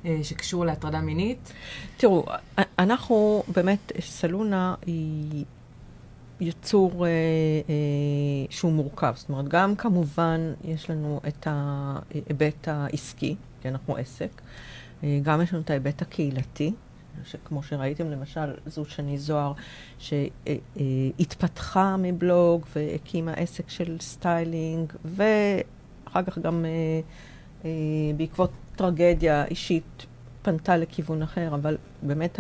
אה, 0.05 0.19
שקשור 0.23 0.67
להטרדה 0.67 1.01
מינית. 1.01 1.53
תראו, 1.97 2.25
אנחנו 2.79 3.43
באמת, 3.49 3.93
סלונה 4.01 4.75
היא 4.87 5.45
יצור 6.41 7.07
אה, 7.07 7.11
אה, 7.69 7.75
שהוא 8.51 8.73
מורכב. 8.73 9.13
זאת 9.17 9.29
אומרת, 9.29 9.49
גם 9.49 9.77
כמובן 9.77 10.53
יש 10.65 10.91
לנו 10.91 11.21
את 11.29 11.47
ההיבט 11.51 12.69
העסקי, 12.69 13.37
כי 13.63 13.69
אנחנו 13.69 13.97
עסק, 13.97 14.41
אה, 15.05 15.19
גם 15.23 15.43
יש 15.43 15.53
לנו 15.53 15.63
את 15.63 15.71
ההיבט 15.71 16.03
הקהילתי, 16.03 16.73
שכמו 17.25 17.63
שראיתם, 17.63 18.11
למשל, 18.11 18.55
זו 18.67 18.85
שני 18.85 19.19
זוהר, 19.19 19.53
שהתפתחה 19.99 21.97
מבלוג 21.99 22.67
והקימה 22.77 23.33
עסק 23.33 23.71
של 23.71 23.97
סטיילינג, 24.01 24.93
ואחר 25.05 26.23
כך 26.23 26.39
גם 26.39 26.65
אה, 26.65 26.71
אה, 27.65 27.71
בעקבות 28.17 28.51
טרגדיה 28.77 29.45
אישית 29.45 30.07
פנתה 30.43 30.77
לכיוון 30.77 31.23
אחר, 31.23 31.55
אבל 31.55 31.77
באמת 32.03 32.39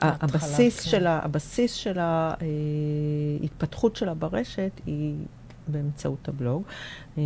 הבסיס 0.00 0.80
כן. 0.84 0.90
של 0.90 1.06
ה- 1.06 1.20
הבסיס 1.24 1.72
של 1.74 1.98
ההתפתחות 3.42 3.96
שלה 3.96 4.14
ברשת 4.14 4.80
היא 4.86 5.14
באמצעות 5.68 6.28
הבלוג. 6.28 6.62
אה, 7.18 7.22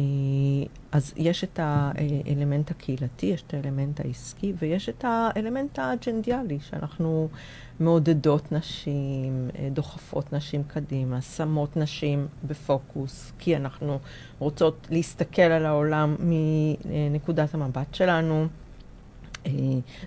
אז 0.93 1.15
יש 1.17 1.45
את 1.45 1.61
האלמנט 1.63 2.71
הקהילתי, 2.71 3.27
יש 3.27 3.43
את 3.47 3.55
האלמנט 3.55 4.01
העסקי, 4.01 4.53
ויש 4.59 4.89
את 4.89 5.05
האלמנט 5.09 5.79
האג'נדיאלי, 5.79 6.59
שאנחנו 6.61 7.29
מעודדות 7.81 8.53
נשים, 8.53 9.51
אה, 9.59 9.69
דוחפות 9.73 10.33
נשים 10.33 10.63
קדימה, 10.65 11.21
שמות 11.21 11.77
נשים 11.77 12.27
בפוקוס, 12.45 13.33
כי 13.39 13.57
אנחנו 13.57 13.99
רוצות 14.39 14.89
להסתכל 14.91 15.43
על 15.43 15.67
העולם 15.67 16.17
מנקודת 16.19 17.55
המבט 17.55 17.95
שלנו. 17.95 18.47
אה, 19.47 19.53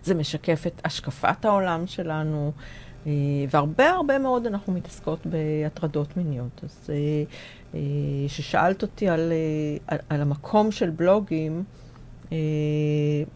זה 0.03 0.15
משקף 0.15 0.67
את 0.67 0.81
השקפת 0.85 1.45
העולם 1.45 1.87
שלנו, 1.87 2.51
והרבה 3.49 3.89
הרבה 3.89 4.19
מאוד 4.19 4.47
אנחנו 4.47 4.73
מתעסקות 4.73 5.19
בהטרדות 5.25 6.17
מיניות. 6.17 6.61
אז 6.63 6.89
אה, 6.89 6.95
אה, 7.73 7.79
ששאלת 8.27 8.81
אותי 8.81 9.09
על, 9.09 9.31
אה, 9.31 9.77
על, 9.87 9.97
על 10.09 10.21
המקום 10.21 10.71
של 10.71 10.89
בלוגים, 10.89 11.63
אה, 12.31 12.37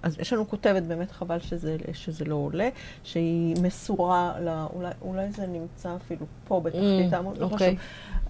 אז 0.03 0.19
יש 0.19 0.33
לנו 0.33 0.49
כותבת, 0.49 0.83
באמת 0.83 1.11
חבל 1.11 1.39
שזה, 1.39 1.77
שזה 1.93 2.25
לא 2.25 2.35
עולה, 2.35 2.69
שהיא 3.03 3.55
מסורה, 3.61 4.33
ל, 4.41 4.65
אולי, 4.73 4.91
אולי 5.01 5.31
זה 5.31 5.47
נמצא 5.47 5.95
אפילו 5.95 6.25
פה 6.47 6.59
בתחתית 6.59 7.13
Mm, 7.13 7.15
העמוד, 7.15 7.37
לא 7.37 7.45
אוקיי. 7.45 7.75
חשוב, 7.77 7.79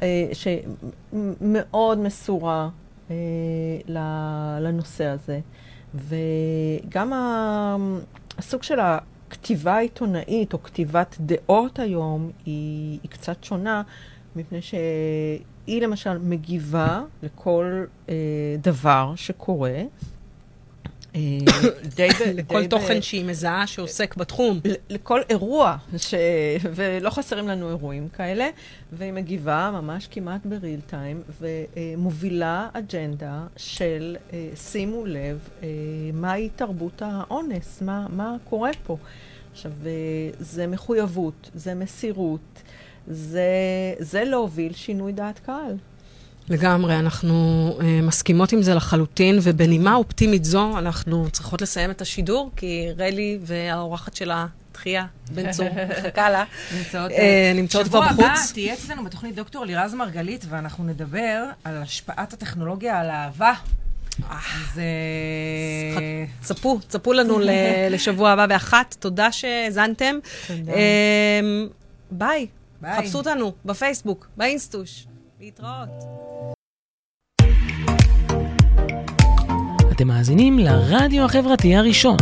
אה, 0.01 0.29
שמאוד 1.13 1.97
מסורה 1.97 2.69
אה, 3.11 3.15
לנושא 4.59 5.05
הזה. 5.05 5.39
וגם 5.95 7.13
הסוג 8.38 8.63
של 8.63 8.79
הכתיבה 9.36 9.73
העיתונאית 9.73 10.53
או 10.53 10.63
כתיבת 10.63 11.15
דעות 11.19 11.79
היום 11.79 12.31
היא, 12.45 12.99
היא 13.03 13.11
קצת 13.11 13.43
שונה, 13.43 13.81
מפני 14.36 14.61
שהיא 14.61 15.81
למשל 15.81 16.17
מגיבה 16.17 17.01
לכל 17.23 17.86
אה, 18.09 18.15
דבר 18.61 19.13
שקורה. 19.15 19.81
אה, 21.16 21.22
די 21.95 22.07
לכל 22.38 22.68
תוכן 22.68 23.01
שהיא 23.01 23.26
מזהה 23.26 23.68
שעוסק 23.68 24.16
בתחום. 24.16 24.59
לכל 24.89 25.22
אירוע. 25.30 25.78
ולא 26.76 27.09
חסרים 27.09 27.47
לנו 27.47 27.70
אירועים 27.70 28.09
כאלה, 28.09 28.49
והיא 28.91 29.13
מגיבה 29.13 29.72
ממש 29.74 30.07
כמעט 30.11 30.45
בריל 30.45 30.80
טיים, 30.82 31.24
ומובילה 31.41 32.70
אג'נדה 32.74 33.47
של 33.57 34.18
אה, 34.34 34.49
שימו 34.55 35.05
לב 35.05 35.49
אה, 35.63 35.68
מהי 36.13 36.49
תרבות 36.55 37.01
האונס, 37.01 37.82
מה, 37.82 38.05
מה 38.09 38.36
קורה 38.49 38.72
פה. 38.86 38.97
עכשיו, 39.51 39.72
זה 40.39 40.68
מחויבות, 40.68 41.49
זה 41.53 41.76
מסירות, 41.76 42.63
זה, 43.07 43.49
זה 43.99 44.24
להוביל 44.24 44.74
שינוי 44.74 45.11
דעת 45.11 45.39
קהל. 45.39 45.76
לגמרי, 46.49 46.99
אנחנו 46.99 47.69
uh, 47.79 47.83
מסכימות 48.03 48.51
עם 48.51 48.61
זה 48.61 48.73
לחלוטין, 48.73 49.39
ובנימה 49.41 49.95
אופטימית 49.95 50.45
זו, 50.45 50.77
אנחנו 50.77 51.29
צריכות 51.31 51.61
לסיים 51.61 51.91
את 51.91 52.01
השידור, 52.01 52.51
כי 52.55 52.87
רלי 52.97 53.39
והאורחת 53.41 54.15
שלה 54.15 54.47
תחייה, 54.71 55.05
בן 55.31 55.51
צור, 55.51 55.67
מחכה 55.99 56.29
לה. 56.29 56.43
נמצאות, 56.77 57.11
אה, 57.11 57.51
נמצאות 57.55 57.87
כבר 57.87 57.99
שבוע 57.99 58.25
הבא 58.25 58.33
בחוץ. 58.33 58.51
תהיה 58.51 58.73
אצלנו 58.73 59.03
בתוכנית 59.03 59.35
דוקטור 59.35 59.65
לירז 59.65 59.93
מרגלית, 59.93 60.45
ואנחנו 60.49 60.83
נדבר 60.83 61.43
על 61.63 61.81
השפעת 61.81 62.33
הטכנולוגיה 62.33 62.99
על 62.99 63.09
אהבה. 63.09 63.53
אז... 64.29 64.79
אה, 64.79 66.25
צפו, 66.41 66.79
צפו 66.87 67.13
לנו 67.13 67.39
לשבוע 67.91 68.31
הבא 68.31 68.45
באחת. 68.45 68.95
תודה 68.99 69.31
שהאזנתם. 69.31 70.15
ביי. 72.11 72.47
חפשו 72.97 73.17
אותנו 73.17 73.53
בפייסבוק, 73.65 74.27
באינסטוש. 74.37 75.05
להתראות. 75.45 75.89
אתם 79.91 80.07
מאזינים 80.07 80.59
לרדיו 80.59 81.25
החברתי 81.25 81.75
הראשון. 81.75 82.17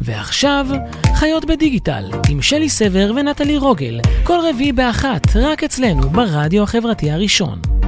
ועכשיו, 0.00 0.66
חיות 1.14 1.44
בדיגיטל, 1.44 2.04
עם 2.30 2.42
שלי 2.42 2.68
סבר 2.68 3.12
ונטלי 3.16 3.56
רוגל, 3.56 4.00
כל 4.24 4.38
רביעי 4.50 4.72
באחת, 4.72 5.36
רק 5.36 5.64
אצלנו 5.64 6.10
ברדיו 6.10 6.62
החברתי 6.62 7.10
הראשון. 7.10 7.79